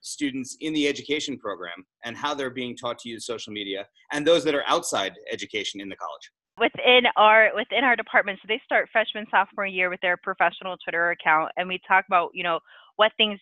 students 0.00 0.56
in 0.60 0.72
the 0.72 0.86
education 0.88 1.36
program 1.36 1.84
and 2.04 2.16
how 2.16 2.32
they're 2.32 2.50
being 2.50 2.76
taught 2.76 2.98
to 3.00 3.08
use 3.08 3.26
social 3.26 3.52
media 3.52 3.86
and 4.12 4.26
those 4.26 4.44
that 4.44 4.54
are 4.54 4.64
outside 4.68 5.12
education 5.32 5.80
in 5.80 5.88
the 5.88 5.96
college 5.96 6.30
within 6.58 7.02
our 7.16 7.50
within 7.54 7.84
our 7.84 7.96
department 7.96 8.38
so 8.40 8.46
they 8.48 8.60
start 8.64 8.88
freshman 8.90 9.26
sophomore 9.30 9.66
year 9.66 9.90
with 9.90 10.00
their 10.00 10.16
professional 10.16 10.76
twitter 10.82 11.10
account 11.10 11.50
and 11.56 11.68
we 11.68 11.78
talk 11.86 12.04
about 12.08 12.30
you 12.32 12.42
know 12.42 12.58
what 12.96 13.12
things 13.16 13.38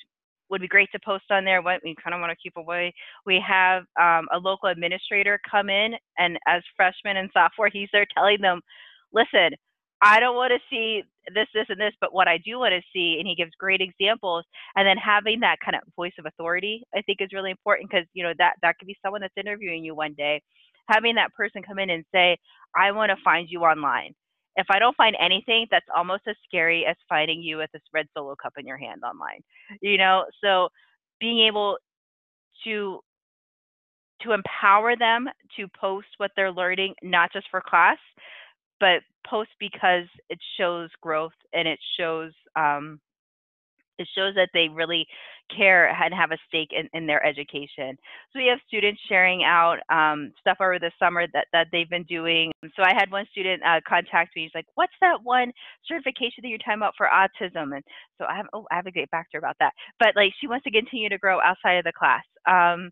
would 0.50 0.60
be 0.60 0.68
great 0.68 0.90
to 0.92 0.98
post 1.04 1.24
on 1.30 1.44
there 1.44 1.62
what 1.62 1.80
we 1.82 1.96
kind 2.02 2.14
of 2.14 2.20
want 2.20 2.30
to 2.30 2.36
keep 2.42 2.56
away. 2.56 2.92
We 3.24 3.42
have 3.46 3.84
um, 4.00 4.28
a 4.32 4.38
local 4.38 4.68
administrator 4.68 5.40
come 5.50 5.70
in 5.70 5.94
and 6.18 6.38
as 6.46 6.62
freshman 6.76 7.16
and 7.16 7.30
sophomore 7.32 7.68
he's 7.72 7.88
there 7.92 8.06
telling 8.14 8.40
them 8.40 8.60
listen 9.12 9.50
I 10.02 10.20
don't 10.20 10.36
want 10.36 10.52
to 10.52 10.58
see 10.68 11.02
this, 11.34 11.46
this, 11.54 11.64
and 11.70 11.80
this, 11.80 11.94
but 11.98 12.12
what 12.12 12.28
I 12.28 12.36
do 12.36 12.58
want 12.58 12.72
to 12.72 12.82
see, 12.92 13.16
and 13.18 13.26
he 13.26 13.34
gives 13.34 13.52
great 13.58 13.80
examples, 13.80 14.44
and 14.76 14.86
then 14.86 14.98
having 14.98 15.40
that 15.40 15.56
kind 15.64 15.74
of 15.74 15.80
voice 15.96 16.12
of 16.18 16.26
authority, 16.26 16.82
I 16.94 17.00
think 17.00 17.22
is 17.22 17.32
really 17.32 17.50
important 17.50 17.88
because 17.88 18.06
you 18.12 18.22
know 18.22 18.34
that 18.36 18.54
that 18.60 18.76
could 18.78 18.86
be 18.86 18.98
someone 19.02 19.22
that's 19.22 19.32
interviewing 19.38 19.82
you 19.82 19.94
one 19.94 20.12
day, 20.12 20.42
having 20.88 21.14
that 21.16 21.32
person 21.34 21.62
come 21.62 21.78
in 21.78 21.90
and 21.90 22.04
say, 22.12 22.38
"I 22.76 22.92
want 22.92 23.10
to 23.10 23.16
find 23.24 23.48
you 23.50 23.60
online." 23.60 24.14
If 24.56 24.66
I 24.70 24.78
don't 24.78 24.96
find 24.96 25.16
anything, 25.18 25.66
that's 25.70 25.86
almost 25.94 26.22
as 26.28 26.36
scary 26.44 26.86
as 26.86 26.96
finding 27.08 27.42
you 27.42 27.56
with 27.56 27.70
this 27.72 27.82
red 27.92 28.06
solo 28.16 28.36
cup 28.36 28.52
in 28.56 28.66
your 28.66 28.76
hand 28.78 29.02
online. 29.04 29.42
You 29.80 29.98
know, 29.98 30.26
so 30.42 30.68
being 31.20 31.40
able 31.46 31.78
to 32.64 33.00
to 34.22 34.32
empower 34.32 34.96
them 34.96 35.28
to 35.56 35.68
post 35.78 36.06
what 36.18 36.30
they're 36.36 36.52
learning, 36.52 36.94
not 37.02 37.32
just 37.32 37.46
for 37.50 37.60
class, 37.60 37.98
but 38.80 39.02
post 39.26 39.50
because 39.60 40.06
it 40.28 40.38
shows 40.58 40.90
growth 41.00 41.32
and 41.52 41.68
it 41.68 41.78
shows 41.98 42.32
um, 42.56 43.00
it 43.98 44.08
shows 44.16 44.34
that 44.34 44.50
they 44.52 44.68
really 44.68 45.06
care 45.54 45.88
and 45.88 46.14
have 46.14 46.32
a 46.32 46.38
stake 46.48 46.70
in, 46.72 46.88
in 46.94 47.06
their 47.06 47.24
education. 47.24 47.96
So 48.32 48.38
we 48.38 48.46
have 48.48 48.58
students 48.66 49.00
sharing 49.08 49.44
out 49.44 49.78
um, 49.90 50.32
stuff 50.40 50.58
over 50.60 50.78
the 50.78 50.90
summer 50.98 51.26
that, 51.32 51.46
that 51.52 51.66
they've 51.70 51.88
been 51.88 52.04
doing. 52.04 52.52
So 52.76 52.82
I 52.82 52.92
had 52.94 53.10
one 53.10 53.26
student 53.30 53.62
uh, 53.62 53.80
contact 53.86 54.34
me. 54.36 54.42
He's 54.42 54.54
like, 54.54 54.66
"What's 54.74 54.94
that 55.00 55.18
one 55.22 55.52
certification 55.86 56.42
that 56.42 56.48
you're 56.48 56.58
talking 56.58 56.78
about 56.78 56.94
for 56.96 57.08
autism?" 57.12 57.74
And 57.74 57.84
so 58.18 58.24
I 58.24 58.36
have 58.36 58.46
oh 58.52 58.66
I 58.70 58.76
have 58.76 58.84
back 59.10 59.30
to 59.30 59.34
her 59.34 59.38
about 59.38 59.56
that. 59.60 59.72
But 59.98 60.16
like 60.16 60.32
she 60.40 60.46
wants 60.46 60.64
to 60.64 60.70
continue 60.70 61.08
to 61.08 61.18
grow 61.18 61.40
outside 61.40 61.74
of 61.74 61.84
the 61.84 61.92
class. 61.92 62.24
Um, 62.48 62.90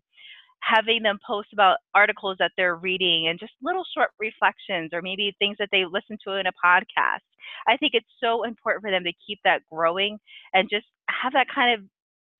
having 0.63 1.03
them 1.03 1.19
post 1.25 1.49
about 1.53 1.77
articles 1.93 2.37
that 2.39 2.51
they're 2.57 2.75
reading 2.75 3.27
and 3.27 3.39
just 3.39 3.53
little 3.61 3.83
short 3.95 4.09
reflections 4.19 4.91
or 4.93 5.01
maybe 5.01 5.35
things 5.39 5.57
that 5.59 5.69
they 5.71 5.83
listen 5.85 6.17
to 6.25 6.33
in 6.33 6.47
a 6.47 6.51
podcast. 6.65 7.25
I 7.67 7.77
think 7.77 7.93
it's 7.93 8.07
so 8.21 8.43
important 8.43 8.81
for 8.81 8.91
them 8.91 9.03
to 9.03 9.13
keep 9.25 9.39
that 9.43 9.61
growing 9.71 10.17
and 10.53 10.69
just 10.69 10.85
have 11.09 11.33
that 11.33 11.47
kind 11.53 11.79
of 11.79 11.85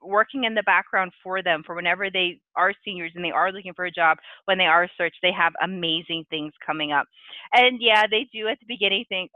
working 0.01 0.43
in 0.43 0.53
the 0.53 0.63
background 0.63 1.11
for 1.23 1.41
them 1.41 1.63
for 1.65 1.75
whenever 1.75 2.09
they 2.11 2.37
are 2.57 2.73
seniors 2.83 3.11
and 3.15 3.23
they 3.23 3.31
are 3.31 3.53
looking 3.53 3.73
for 3.73 3.85
a 3.85 3.91
job 3.91 4.17
when 4.45 4.57
they 4.57 4.65
are 4.65 4.89
searched 4.97 5.15
they 5.21 5.31
have 5.31 5.53
amazing 5.63 6.25
things 6.29 6.51
coming 6.65 6.91
up 6.91 7.05
and 7.53 7.79
yeah 7.79 8.03
they 8.11 8.27
do 8.33 8.49
at 8.49 8.59
the 8.59 8.65
beginning 8.67 9.05
think 9.07 9.31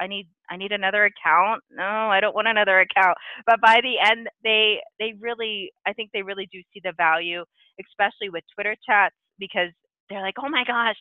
I 0.00 0.06
need 0.06 0.28
I 0.50 0.56
need 0.56 0.72
another 0.72 1.04
account. 1.04 1.62
No, 1.70 1.84
I 1.84 2.20
don't 2.20 2.34
want 2.34 2.48
another 2.48 2.80
account. 2.80 3.16
But 3.46 3.60
by 3.60 3.80
the 3.82 3.96
end 4.04 4.28
they 4.42 4.78
they 4.98 5.12
really 5.20 5.72
I 5.86 5.92
think 5.92 6.10
they 6.12 6.22
really 6.22 6.48
do 6.50 6.60
see 6.72 6.80
the 6.82 6.94
value, 6.96 7.44
especially 7.88 8.28
with 8.28 8.44
Twitter 8.54 8.76
chats 8.86 9.14
because 9.38 9.70
they're 10.08 10.22
like, 10.22 10.36
"Oh 10.38 10.48
my 10.48 10.64
gosh, 10.64 10.96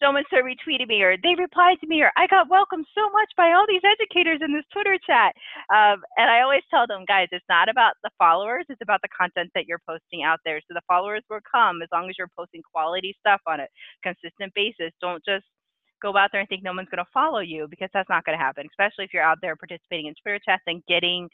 so 0.00 0.08
and 0.16 0.26
so 0.30 0.40
retweeted 0.40 0.88
me 0.88 1.02
or 1.02 1.16
they 1.22 1.34
replied 1.36 1.76
to 1.80 1.86
me 1.86 2.00
or 2.00 2.10
I 2.16 2.26
got 2.26 2.48
welcomed 2.48 2.86
so 2.96 3.10
much 3.12 3.28
by 3.36 3.52
all 3.52 3.66
these 3.68 3.84
educators 3.84 4.40
in 4.42 4.52
this 4.52 4.64
Twitter 4.72 4.96
chat. 5.04 5.36
Um, 5.68 6.00
and 6.16 6.32
I 6.32 6.40
always 6.40 6.64
tell 6.70 6.86
them, 6.86 7.04
guys, 7.06 7.28
it's 7.32 7.44
not 7.48 7.68
about 7.68 7.94
the 8.02 8.10
followers, 8.18 8.64
it's 8.68 8.80
about 8.82 9.00
the 9.02 9.12
content 9.12 9.50
that 9.54 9.66
you're 9.68 9.82
posting 9.86 10.24
out 10.24 10.40
there. 10.44 10.60
So 10.66 10.74
the 10.74 10.88
followers 10.88 11.22
will 11.28 11.44
come 11.44 11.82
as 11.82 11.88
long 11.92 12.08
as 12.08 12.16
you're 12.18 12.32
posting 12.36 12.62
quality 12.64 13.14
stuff 13.20 13.40
on 13.46 13.60
a 13.60 13.68
consistent 14.02 14.52
basis. 14.54 14.92
Don't 15.00 15.22
just 15.24 15.44
go 16.00 16.16
out 16.16 16.30
there 16.32 16.40
and 16.40 16.48
think 16.48 16.64
no 16.64 16.72
one's 16.72 16.88
going 16.88 17.04
to 17.04 17.12
follow 17.12 17.40
you 17.40 17.68
because 17.68 17.90
that's 17.92 18.08
not 18.08 18.24
going 18.24 18.36
to 18.36 18.42
happen, 18.42 18.66
especially 18.72 19.04
if 19.04 19.12
you're 19.12 19.22
out 19.22 19.38
there 19.42 19.54
participating 19.54 20.06
in 20.06 20.14
Twitter 20.22 20.40
chats 20.44 20.64
and 20.66 20.82
getting 20.88 21.28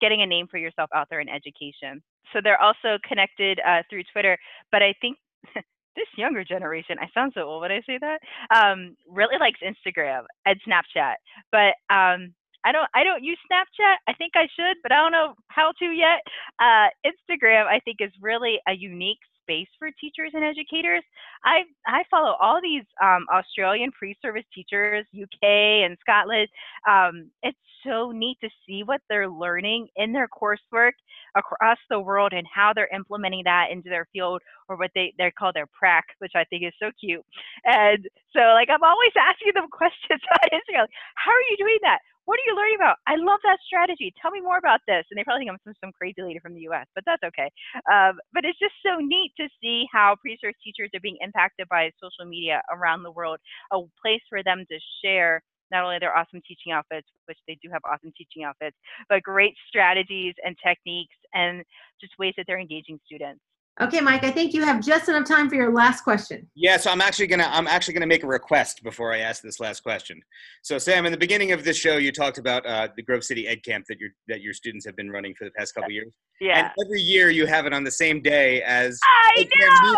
getting 0.00 0.22
a 0.22 0.26
name 0.26 0.46
for 0.48 0.58
yourself 0.58 0.88
out 0.94 1.08
there 1.10 1.18
in 1.18 1.28
education. 1.28 2.00
So 2.32 2.40
they're 2.42 2.60
also 2.60 2.98
connected 3.06 3.60
uh, 3.66 3.82
through 3.88 4.04
Twitter, 4.12 4.38
but 4.70 4.82
I 4.82 4.94
think 5.00 5.16
this 5.54 6.06
younger 6.16 6.44
generation, 6.44 6.96
I 7.00 7.08
sound 7.12 7.32
so 7.34 7.42
old 7.42 7.62
when 7.62 7.72
I 7.72 7.80
say 7.86 7.98
that, 8.00 8.20
um, 8.54 8.96
really 9.08 9.38
likes 9.38 9.60
Instagram 9.60 10.22
and 10.46 10.60
Snapchat. 10.66 11.14
But 11.50 11.74
um, 11.92 12.34
I 12.64 12.72
don't 12.72 12.88
I 12.94 13.04
don't 13.04 13.22
use 13.22 13.38
Snapchat. 13.50 13.96
I 14.06 14.12
think 14.14 14.32
I 14.34 14.48
should, 14.54 14.76
but 14.82 14.92
I 14.92 14.96
don't 14.96 15.12
know 15.12 15.34
how 15.48 15.72
to 15.78 15.84
yet. 15.86 16.20
Uh, 16.60 16.88
Instagram 17.06 17.66
I 17.66 17.80
think 17.84 17.98
is 18.00 18.12
really 18.20 18.58
a 18.68 18.72
unique 18.72 19.20
space 19.48 19.68
for 19.78 19.90
teachers 20.00 20.32
and 20.34 20.44
educators. 20.44 21.02
I 21.44 21.62
I 21.86 22.04
follow 22.10 22.36
all 22.40 22.60
these 22.62 22.84
um, 23.02 23.26
Australian 23.32 23.90
pre-service 23.92 24.44
teachers, 24.54 25.06
UK 25.14 25.42
and 25.42 25.96
Scotland. 26.00 26.48
Um, 26.88 27.30
it's 27.42 27.58
so 27.86 28.10
neat 28.10 28.38
to 28.42 28.50
see 28.66 28.82
what 28.82 29.00
they're 29.08 29.28
learning 29.28 29.88
in 29.96 30.12
their 30.12 30.28
coursework 30.28 30.92
across 31.36 31.78
the 31.90 32.00
world 32.00 32.32
and 32.34 32.46
how 32.52 32.72
they're 32.74 32.94
implementing 32.94 33.42
that 33.44 33.66
into 33.70 33.88
their 33.88 34.06
field 34.12 34.42
or 34.68 34.76
what 34.76 34.90
they 34.94 35.14
they 35.18 35.30
call 35.30 35.52
their 35.54 35.66
prac, 35.66 36.04
which 36.18 36.32
I 36.34 36.44
think 36.44 36.64
is 36.64 36.74
so 36.80 36.90
cute. 37.00 37.24
And 37.64 38.06
so 38.34 38.40
like 38.52 38.68
I'm 38.70 38.82
always 38.82 39.12
asking 39.18 39.52
them 39.54 39.68
questions 39.70 40.20
on 40.42 40.48
Instagram. 40.52 40.82
Like, 40.82 40.98
how 41.14 41.30
are 41.30 41.46
you 41.50 41.56
doing 41.56 41.78
that? 41.82 41.98
What 42.28 42.36
are 42.36 42.44
you 42.44 42.52
learning 42.52 42.76
about? 42.76 43.00
I 43.08 43.16
love 43.16 43.40
that 43.48 43.56
strategy. 43.64 44.12
Tell 44.20 44.30
me 44.30 44.44
more 44.44 44.60
about 44.60 44.84
this. 44.84 45.08
And 45.08 45.16
they 45.16 45.24
probably 45.24 45.48
think 45.48 45.56
I'm 45.56 45.64
some, 45.64 45.72
some 45.80 45.96
crazy 45.96 46.20
lady 46.20 46.36
from 46.44 46.52
the 46.52 46.68
US, 46.68 46.84
but 46.92 47.00
that's 47.08 47.24
okay. 47.24 47.48
Um, 47.88 48.20
but 48.36 48.44
it's 48.44 48.60
just 48.60 48.76
so 48.84 49.00
neat 49.00 49.32
to 49.40 49.48
see 49.64 49.88
how 49.88 50.12
pre-service 50.20 50.60
teachers 50.60 50.92
are 50.92 51.00
being 51.00 51.16
impacted 51.24 51.64
by 51.72 51.88
social 51.96 52.28
media 52.28 52.60
around 52.68 53.00
the 53.02 53.16
world, 53.16 53.40
a 53.72 53.80
place 53.96 54.20
for 54.28 54.44
them 54.44 54.68
to 54.68 54.76
share 55.00 55.40
not 55.72 55.84
only 55.84 55.96
their 55.98 56.12
awesome 56.12 56.44
teaching 56.44 56.72
outfits, 56.72 57.08
which 57.24 57.40
they 57.48 57.56
do 57.64 57.72
have 57.72 57.80
awesome 57.88 58.12
teaching 58.12 58.44
outfits, 58.44 58.76
but 59.08 59.22
great 59.24 59.56
strategies 59.68 60.34
and 60.44 60.56
techniques 60.60 61.16
and 61.32 61.64
just 62.00 62.12
ways 62.18 62.34
that 62.36 62.44
they're 62.46 62.60
engaging 62.60 63.00
students. 63.08 63.40
Okay, 63.80 64.00
Mike, 64.00 64.24
I 64.24 64.30
think 64.32 64.54
you 64.54 64.64
have 64.64 64.84
just 64.84 65.08
enough 65.08 65.26
time 65.26 65.48
for 65.48 65.54
your 65.54 65.72
last 65.72 66.02
question. 66.02 66.48
Yeah, 66.56 66.76
so 66.78 66.90
I'm 66.90 67.00
actually 67.00 67.28
gonna 67.28 67.48
I'm 67.48 67.68
actually 67.68 67.94
gonna 67.94 68.08
make 68.08 68.24
a 68.24 68.26
request 68.26 68.82
before 68.82 69.12
I 69.12 69.18
ask 69.18 69.40
this 69.40 69.60
last 69.60 69.84
question. 69.84 70.20
So 70.62 70.78
Sam, 70.78 71.06
in 71.06 71.12
the 71.12 71.18
beginning 71.18 71.52
of 71.52 71.62
this 71.62 71.76
show, 71.76 71.96
you 71.96 72.10
talked 72.10 72.38
about 72.38 72.66
uh, 72.66 72.88
the 72.96 73.02
Grove 73.02 73.22
City 73.22 73.46
Ed 73.46 73.62
Camp 73.62 73.84
that 73.88 74.00
your 74.00 74.10
that 74.26 74.40
your 74.40 74.52
students 74.52 74.84
have 74.84 74.96
been 74.96 75.10
running 75.10 75.32
for 75.38 75.44
the 75.44 75.52
past 75.52 75.74
couple 75.74 75.92
years. 75.92 76.12
Yeah. 76.40 76.58
And 76.58 76.70
every 76.84 77.00
year 77.00 77.30
you 77.30 77.46
have 77.46 77.66
it 77.66 77.72
on 77.72 77.84
the 77.84 77.90
same 77.90 78.20
day 78.20 78.62
as 78.62 78.98
I 79.04 79.48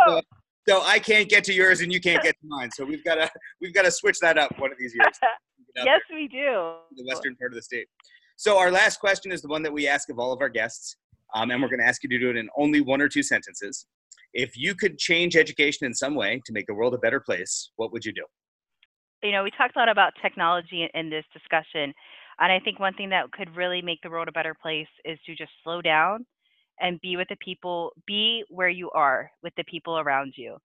know. 0.06 0.20
So 0.68 0.82
I 0.82 0.98
can't 0.98 1.28
get 1.28 1.42
to 1.44 1.54
yours 1.54 1.80
and 1.80 1.90
you 1.90 2.00
can't 2.00 2.22
get 2.22 2.32
to 2.32 2.46
mine. 2.46 2.70
So 2.72 2.84
we've 2.84 3.02
got 3.02 3.14
to 3.14 3.30
we've 3.62 3.72
got 3.72 3.86
to 3.86 3.90
switch 3.90 4.18
that 4.20 4.36
up 4.36 4.50
one 4.58 4.70
of 4.70 4.78
these 4.78 4.94
years. 4.94 5.18
yes, 5.76 6.00
we 6.10 6.28
do. 6.28 6.74
The 6.96 7.04
western 7.06 7.34
part 7.36 7.52
of 7.52 7.56
the 7.56 7.62
state. 7.62 7.86
So 8.36 8.58
our 8.58 8.70
last 8.70 9.00
question 9.00 9.32
is 9.32 9.40
the 9.40 9.48
one 9.48 9.62
that 9.62 9.72
we 9.72 9.88
ask 9.88 10.10
of 10.10 10.18
all 10.18 10.32
of 10.32 10.40
our 10.42 10.50
guests 10.50 10.96
um, 11.34 11.50
and 11.50 11.62
we're 11.62 11.68
going 11.68 11.80
to 11.80 11.86
ask 11.86 12.02
you 12.02 12.08
to 12.10 12.18
do 12.18 12.30
it 12.30 12.36
in 12.36 12.48
only 12.56 12.80
one 12.80 13.00
or 13.00 13.08
two 13.08 13.22
sentences. 13.22 13.86
If 14.32 14.56
you 14.56 14.74
could 14.74 14.98
change 14.98 15.36
education 15.36 15.86
in 15.86 15.94
some 15.94 16.14
way 16.14 16.40
to 16.46 16.52
make 16.52 16.66
the 16.66 16.74
world 16.74 16.94
a 16.94 16.98
better 16.98 17.20
place, 17.20 17.70
what 17.76 17.92
would 17.92 18.04
you 18.04 18.12
do? 18.12 18.24
You 19.22 19.32
know, 19.32 19.42
we 19.42 19.50
talked 19.50 19.76
a 19.76 19.78
lot 19.78 19.88
about 19.88 20.12
technology 20.22 20.88
in 20.94 21.10
this 21.10 21.24
discussion, 21.32 21.92
and 22.38 22.52
I 22.52 22.58
think 22.58 22.78
one 22.78 22.94
thing 22.94 23.10
that 23.10 23.30
could 23.32 23.54
really 23.54 23.82
make 23.82 23.98
the 24.02 24.10
world 24.10 24.28
a 24.28 24.32
better 24.32 24.54
place 24.60 24.88
is 25.04 25.18
to 25.26 25.34
just 25.34 25.50
slow 25.62 25.82
down 25.82 26.24
and 26.80 27.00
be 27.02 27.16
with 27.16 27.28
the 27.28 27.36
people, 27.44 27.92
be 28.06 28.44
where 28.48 28.70
you 28.70 28.90
are 28.92 29.30
with 29.42 29.52
the 29.56 29.64
people 29.64 29.98
around 29.98 30.32
you. 30.36 30.56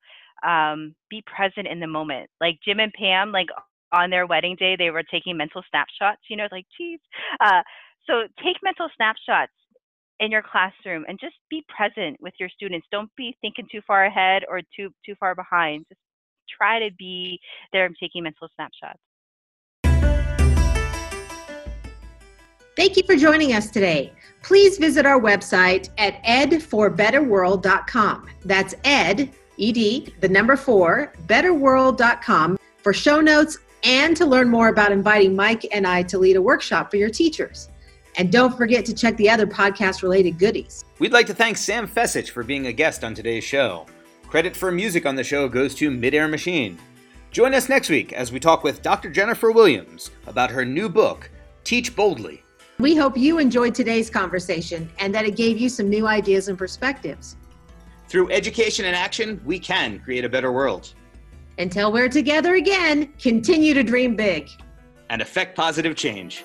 Um, 0.48 0.96
be 1.10 1.24
present 1.26 1.68
in 1.68 1.80
the 1.80 1.88
moment. 1.88 2.30
Like 2.40 2.60
Jim 2.64 2.80
and 2.80 2.94
Pam, 2.94 3.32
like 3.32 3.48
on 3.92 4.10
their 4.10 4.26
wedding 4.26 4.56
day, 4.58 4.76
they 4.78 4.90
were 4.90 5.04
taking 5.04 5.36
mental 5.36 5.64
snapshots, 5.70 6.22
you 6.30 6.38
know, 6.38 6.48
like, 6.52 6.66
geez. 6.78 7.00
Uh, 7.40 7.62
so 8.08 8.24
take 8.44 8.58
mental 8.64 8.88
snapshots 8.96 9.52
in 10.20 10.32
your 10.32 10.44
classroom 10.44 11.06
and 11.08 11.20
just 11.20 11.36
be 11.50 11.64
present 11.76 12.18
with 12.22 12.36
your 12.40 12.50
students. 12.50 12.86
Don't 12.92 13.10
be 13.16 13.36
thinking 13.42 13.68
too 13.72 13.82
far 13.86 14.06
ahead 14.06 14.44
or 14.50 14.62
too 14.76 14.90
too 15.06 15.14
far 15.20 15.36
behind. 15.36 15.86
Just 15.90 16.02
try 16.58 16.80
to 16.80 16.90
be 16.98 17.40
there 17.74 17.86
and 17.86 17.96
taking 18.00 18.24
mental 18.24 18.48
snapshots. 18.56 19.00
Thank 22.76 22.98
you 22.98 23.04
for 23.04 23.16
joining 23.16 23.54
us 23.54 23.70
today. 23.72 24.12
Please 24.44 24.78
visit 24.78 25.06
our 25.06 25.20
website 25.20 25.90
at 25.98 26.22
edforbetterworld.com. 26.24 28.28
That's 28.44 28.76
ed, 28.84 29.32
ed, 29.58 30.14
the 30.20 30.30
number 30.30 30.58
four, 30.58 31.14
betterworld.com 31.26 32.58
for 32.78 32.94
show 32.94 33.22
notes 33.22 33.58
and 33.86 34.18
to 34.18 34.26
learn 34.26 34.50
more 34.50 34.68
about 34.68 34.92
inviting 34.92 35.36
Mike 35.36 35.66
and 35.72 35.88
I 35.88 36.04
to 36.04 36.18
lead 36.18 36.36
a 36.36 36.42
workshop 36.42 36.92
for 36.92 36.98
your 36.98 37.10
teachers. 37.10 37.70
And 38.18 38.32
don't 38.32 38.56
forget 38.56 38.86
to 38.86 38.94
check 38.94 39.18
the 39.18 39.30
other 39.30 39.46
podcast 39.46 40.02
related 40.02 40.40
goodies. 40.40 40.86
We'd 41.00 41.12
like 41.12 41.28
to 41.28 41.34
thank 41.34 41.58
Sam 41.58 41.88
Fecich 41.88 42.30
for 42.30 42.44
being 42.44 42.68
a 42.68 42.74
guest 42.74 43.04
on 43.04 43.14
today's 43.14 43.44
show. 43.44 43.86
Credit 44.28 44.56
for 44.56 44.72
music 44.72 45.06
on 45.06 45.16
the 45.16 45.24
show 45.24 45.50
goes 45.50 45.76
to 45.76 45.92
Midair 45.92 46.28
Machine. 46.28 46.78
Join 47.32 47.54
us 47.54 47.68
next 47.68 47.90
week 47.90 48.14
as 48.14 48.32
we 48.32 48.40
talk 48.40 48.64
with 48.64 48.82
Dr. 48.82 49.10
Jennifer 49.10 49.52
Williams 49.52 50.12
about 50.28 50.52
her 50.52 50.64
new 50.64 50.88
book, 50.88 51.30
Teach 51.66 51.96
Boldly. 51.96 52.42
We 52.80 52.96
hope 52.96 53.18
you 53.18 53.40
enjoyed 53.40 53.76
today's 53.76 54.10
conversation 54.10 54.90
and 55.00 55.14
that 55.14 55.26
it 55.26 55.36
gave 55.36 55.58
you 55.58 55.70
some 55.70 55.90
new 55.90 56.08
ideas 56.08 56.48
and 56.48 56.58
perspectives. 56.58 57.36
Through 58.08 58.32
education 58.32 58.86
and 58.86 58.96
action, 58.96 59.42
we 59.46 59.60
can 59.60 60.00
create 60.00 60.26
a 60.26 60.30
better 60.30 60.52
world. 60.52 60.94
Until 61.58 61.92
we're 61.92 62.10
together 62.10 62.56
again, 62.56 63.14
continue 63.20 63.74
to 63.74 63.84
dream 63.84 64.16
big 64.16 64.50
and 65.10 65.22
affect 65.22 65.56
positive 65.56 65.96
change. 65.96 66.44